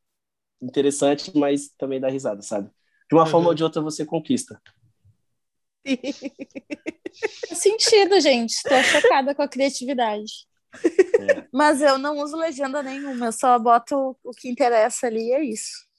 [0.61, 2.69] interessante, mas também dá risada, sabe?
[3.09, 3.31] De uma Uhum.
[3.31, 4.61] forma ou de outra você conquista.
[7.47, 8.61] Faz sentido, gente.
[8.63, 10.47] Tô chocada com a criatividade.
[10.83, 11.45] É.
[11.51, 15.43] Mas eu não uso legenda nenhuma, eu só boto o que interessa ali e é
[15.43, 15.89] isso.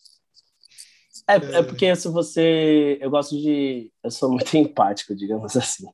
[1.28, 2.98] É, é porque se você.
[3.00, 3.90] Eu gosto de.
[4.02, 5.86] Eu sou muito empático, digamos assim.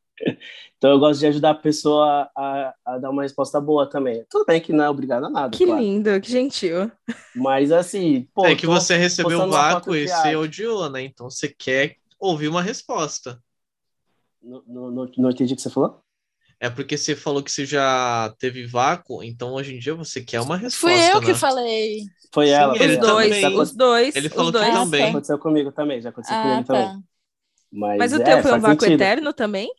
[0.78, 4.24] Então eu gosto de ajudar a pessoa a, a dar uma resposta boa também.
[4.30, 5.80] Tudo bem que não é obrigado a nada, Que claro.
[5.80, 6.90] lindo, que gentil.
[7.34, 8.46] Mas assim, pô.
[8.46, 11.02] é que você recebeu um vácuo e você odiou, né?
[11.02, 13.38] Então você quer ouvir uma resposta.
[14.46, 16.00] Não, não, não- entendi o que você falou?
[16.58, 20.40] É porque você falou que você já teve vácuo, então hoje em dia você quer
[20.40, 21.26] uma resposta, Fui eu né?
[21.26, 22.00] que falei.
[22.32, 22.74] Foi Sim, ela.
[22.76, 23.40] ele foi Os dois, também.
[23.42, 24.72] Já os dois, Ele falou que dois.
[24.72, 25.02] também.
[25.02, 25.08] tá.
[25.10, 26.86] aconteceu comigo também, já aconteceu Ah, comigo também.
[26.88, 26.98] tá.
[27.72, 29.02] Mas, Mas o é, teu foi um vácuo sentido.
[29.02, 29.70] eterno também?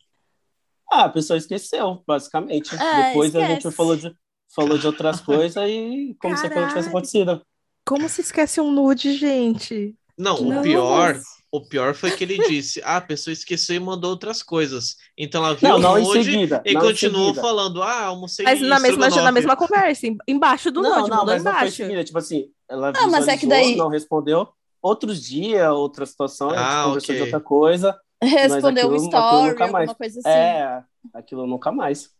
[0.90, 2.74] Ah, a pessoa esqueceu, basicamente.
[2.76, 3.62] É, Depois a esquece.
[3.62, 4.14] gente falou de,
[4.54, 6.98] falou de outras coisas e como se aquilo não tivesse Caralho.
[6.98, 7.42] acontecido.
[7.84, 9.96] Como se esquece um nude, gente?
[10.16, 10.62] Não, o Não.
[10.62, 14.96] pior, o pior foi que ele disse: ah, a pessoa esqueceu e mandou outras coisas.
[15.16, 16.62] Então ela viu Não, o não seguida.
[16.64, 20.82] e continuou falando: ah, almocei Mas na mesma, na estrogonofe." mesma conversa, em- embaixo do
[20.82, 21.76] não, nude, não, mandou mas não foi embaixo.
[21.76, 22.04] seguida.
[22.04, 24.48] Tipo assim, ela Não, mas é que daí- não respondeu.
[24.80, 27.98] Outros dias, outra situação, a gente Ah, conversou de outra coisa.
[28.22, 29.74] Respondeu um aquilo- aquilo story, nunca mais.
[29.88, 30.28] alguma coisa assim.
[30.28, 30.82] É,
[31.14, 32.10] aquilo nunca mais.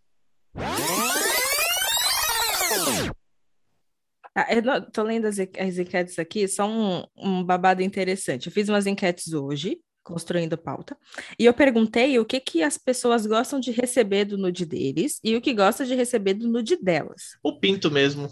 [4.39, 4.63] Ah, eu
[4.93, 8.47] tô lendo as, as enquetes aqui, são um, um babado interessante.
[8.47, 10.97] Eu fiz umas enquetes hoje, construindo pauta,
[11.37, 15.35] e eu perguntei o que, que as pessoas gostam de receber do nude deles e
[15.35, 17.37] o que gostam de receber do nude delas.
[17.43, 18.31] O pinto mesmo.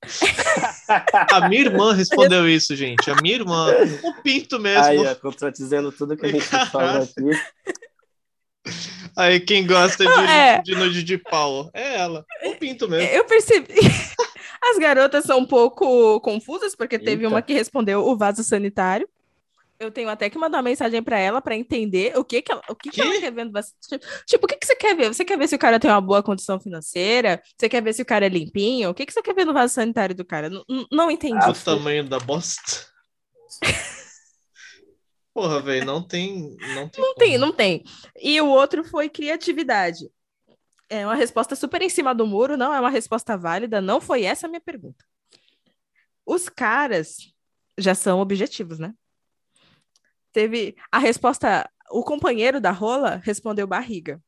[1.32, 3.10] A minha irmã respondeu isso, gente.
[3.10, 3.66] A minha irmã.
[4.04, 4.84] O pinto mesmo.
[4.84, 7.14] Aí, Aí, ó, contradizendo tudo que a gente falou aqui.
[9.44, 10.62] quem gosta de, é.
[10.62, 12.24] de nude de pau é ela.
[12.44, 13.08] O pinto mesmo.
[13.08, 13.74] Eu percebi.
[14.62, 17.28] As garotas são um pouco confusas, porque teve Eita.
[17.28, 19.08] uma que respondeu o vaso sanitário.
[19.78, 22.60] Eu tenho até que mandar uma mensagem para ela para entender o que que ela,
[22.68, 23.00] o que, que Quê?
[23.00, 23.72] ela quer ver no vaso.
[23.88, 25.08] Tipo, tipo, o que que você quer ver?
[25.08, 27.42] Você quer ver se o cara tem uma boa condição financeira?
[27.56, 28.90] Você quer ver se o cara é limpinho?
[28.90, 30.48] O que que você quer ver no vaso sanitário do cara?
[30.48, 31.38] N- n- não entendi.
[31.42, 32.86] Ah, o tamanho da bosta.
[35.32, 36.56] Porra, velho, não tem.
[36.74, 37.02] Não tem.
[37.04, 37.84] Não tem, não tem.
[38.20, 40.10] E o outro foi criatividade.
[40.90, 44.24] É uma resposta super em cima do muro, não é uma resposta válida, não foi
[44.24, 45.04] essa a minha pergunta.
[46.26, 47.32] Os caras
[47.78, 48.92] já são objetivos, né?
[50.32, 54.20] Teve a resposta, o companheiro da rola respondeu barriga.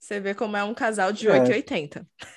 [0.00, 1.32] Você vê como é um casal de É.
[1.32, 2.06] 8,80.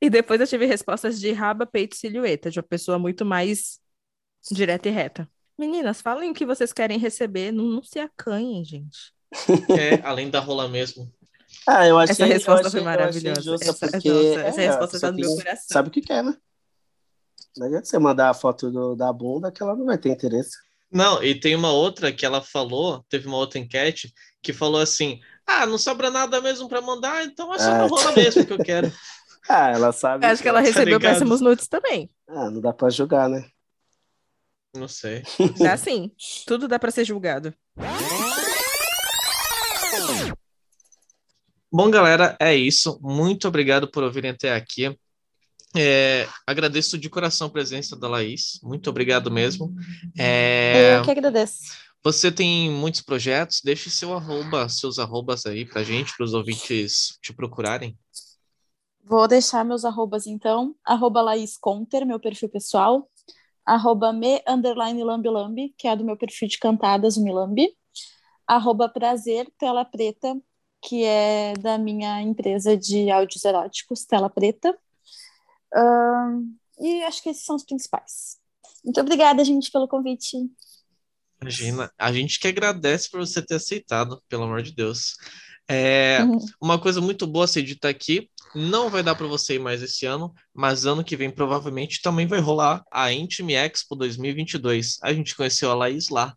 [0.00, 3.80] E depois eu tive respostas de raba, peito e silhueta, de uma pessoa muito mais
[4.52, 5.26] direta e reta.
[5.58, 9.13] Meninas, falem o que vocês querem receber, não, não se acanhem, gente.
[9.78, 11.10] É, além da rola mesmo.
[11.66, 13.54] Ah, eu achei, Essa resposta achei, foi maravilhosa.
[13.54, 15.66] Essa- porque, nossa, essa é, resposta a tá no meu coração.
[15.68, 16.36] Sabe o que quer, né?
[17.56, 20.56] Não adianta você mandar a foto do- da bunda que ela não vai ter interesse.
[20.90, 24.12] Não, e tem uma outra que ela falou, teve uma outra enquete
[24.42, 28.12] que falou assim: ah, não sobra nada mesmo para mandar, então é só Ah, rola
[28.12, 28.92] mesmo que eu quero.
[29.48, 30.24] Ah, ela sabe.
[30.26, 31.12] Eu acho que ela Tá recebeu ligado?
[31.12, 32.10] péssimos nudes também.
[32.28, 33.44] Ah, não dá pra julgar, né?
[34.74, 35.22] Não sei.
[35.62, 36.10] É assim,
[36.46, 37.54] tudo dá pra ser julgado.
[41.72, 42.98] Bom, galera, é isso.
[43.02, 44.96] Muito obrigado por ouvirem até aqui.
[45.76, 48.60] É, agradeço de coração a presença da Laís.
[48.62, 49.74] Muito obrigado mesmo.
[50.16, 51.62] É, Eu que agradeço.
[52.02, 53.60] você tem muitos projetos?
[53.64, 57.98] Deixe seu arroba, seus arrobas aí pra gente, para os ouvintes te procurarem.
[59.02, 60.76] Vou deixar meus arrobas então.
[60.84, 63.10] Arroba Laís Conter, meu perfil pessoal.
[63.66, 67.68] Arroba me underline lambilambi, que é do meu perfil de cantadas, o Milambi.
[68.46, 70.36] Arroba prazer, tela preta,
[70.82, 74.76] que é da minha empresa de áudios eróticos, tela preta.
[75.74, 78.38] Ahn, e acho que esses são os principais.
[78.84, 80.36] Muito obrigada, gente, pelo convite.
[81.40, 85.14] Imagina, a gente que agradece por você ter aceitado, pelo amor de Deus.
[85.68, 86.38] É, Uhum.
[86.60, 88.30] uma coisa muito boa você de estar aqui.
[88.54, 92.26] Não vai dar para você ir mais esse ano, mas ano que vem provavelmente também
[92.26, 94.98] vai rolar a Intime Expo 2022.
[95.02, 96.34] A gente conheceu a Laís lá.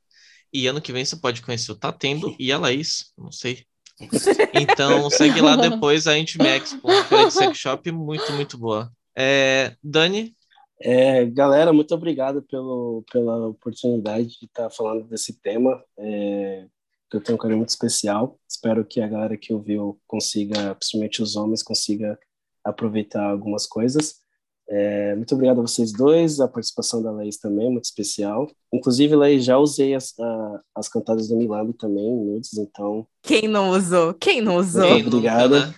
[0.53, 3.65] E ano que vem você pode conhecer o Tatendo e a Laís, não sei.
[4.53, 6.87] Então segue lá depois a Intime Expo,
[7.31, 8.91] sex shop muito, muito boa.
[9.15, 10.35] É, Dani,
[10.79, 15.83] É, galera, muito obrigado pelo, pela oportunidade de estar falando desse tema.
[15.97, 16.67] É,
[17.09, 18.39] que eu tenho um carinho muito especial.
[18.47, 22.19] Espero que a galera que ouviu consiga, principalmente os homens, consiga
[22.63, 24.21] aproveitar algumas coisas.
[24.69, 28.49] É, muito obrigado a vocês dois, a participação da Laís também, muito especial.
[28.73, 33.47] Inclusive, Laís, já usei as, a- as cantadas do Milambi também, em nudes, então Quem
[33.47, 34.13] não usou?
[34.13, 34.83] Quem não usou?
[34.83, 35.03] Quem?
[35.03, 35.59] nunca, obrigado.
[35.59, 35.73] né?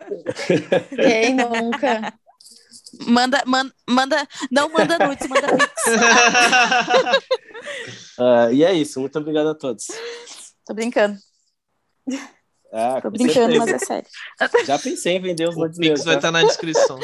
[0.96, 2.12] Quem nunca?
[3.06, 5.82] Manda, manda, manda, não manda nudes, manda pix.
[8.18, 9.86] Ah, e é isso, muito obrigado a todos.
[10.66, 11.16] Tô brincando.
[12.72, 13.76] Ah, Tô brincando, mas certeza.
[13.76, 14.08] é sério.
[14.66, 16.18] Já pensei em vender os O nudes Pix meus, vai tá?
[16.18, 16.98] estar na descrição.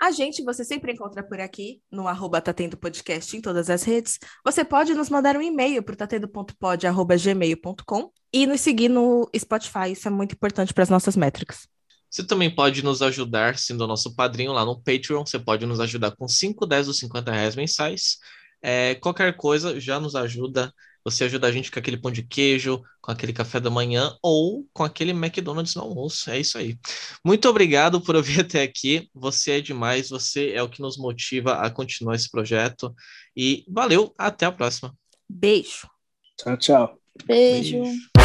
[0.00, 4.20] A gente você sempre encontra por aqui, no arroba Tatendo Podcast em todas as redes.
[4.44, 10.10] Você pode nos mandar um e-mail para tatendo.pod.gmail.com e nos seguir no Spotify, isso é
[10.10, 11.66] muito importante para as nossas métricas.
[12.08, 15.26] Você também pode nos ajudar sendo nosso padrinho lá no Patreon.
[15.26, 18.18] Você pode nos ajudar com 5, 10 ou 50 reais mensais.
[18.62, 20.72] É, qualquer coisa já nos ajuda.
[21.10, 24.66] Você ajuda a gente com aquele pão de queijo, com aquele café da manhã ou
[24.72, 26.30] com aquele McDonald's no almoço.
[26.30, 26.78] É isso aí.
[27.24, 29.08] Muito obrigado por ouvir até aqui.
[29.14, 30.10] Você é demais.
[30.10, 32.94] Você é o que nos motiva a continuar esse projeto.
[33.36, 34.14] E valeu.
[34.18, 34.94] Até a próxima.
[35.28, 35.88] Beijo!
[36.36, 36.98] Tchau, tchau.
[37.26, 37.82] Beijo.
[37.82, 38.17] Beijo.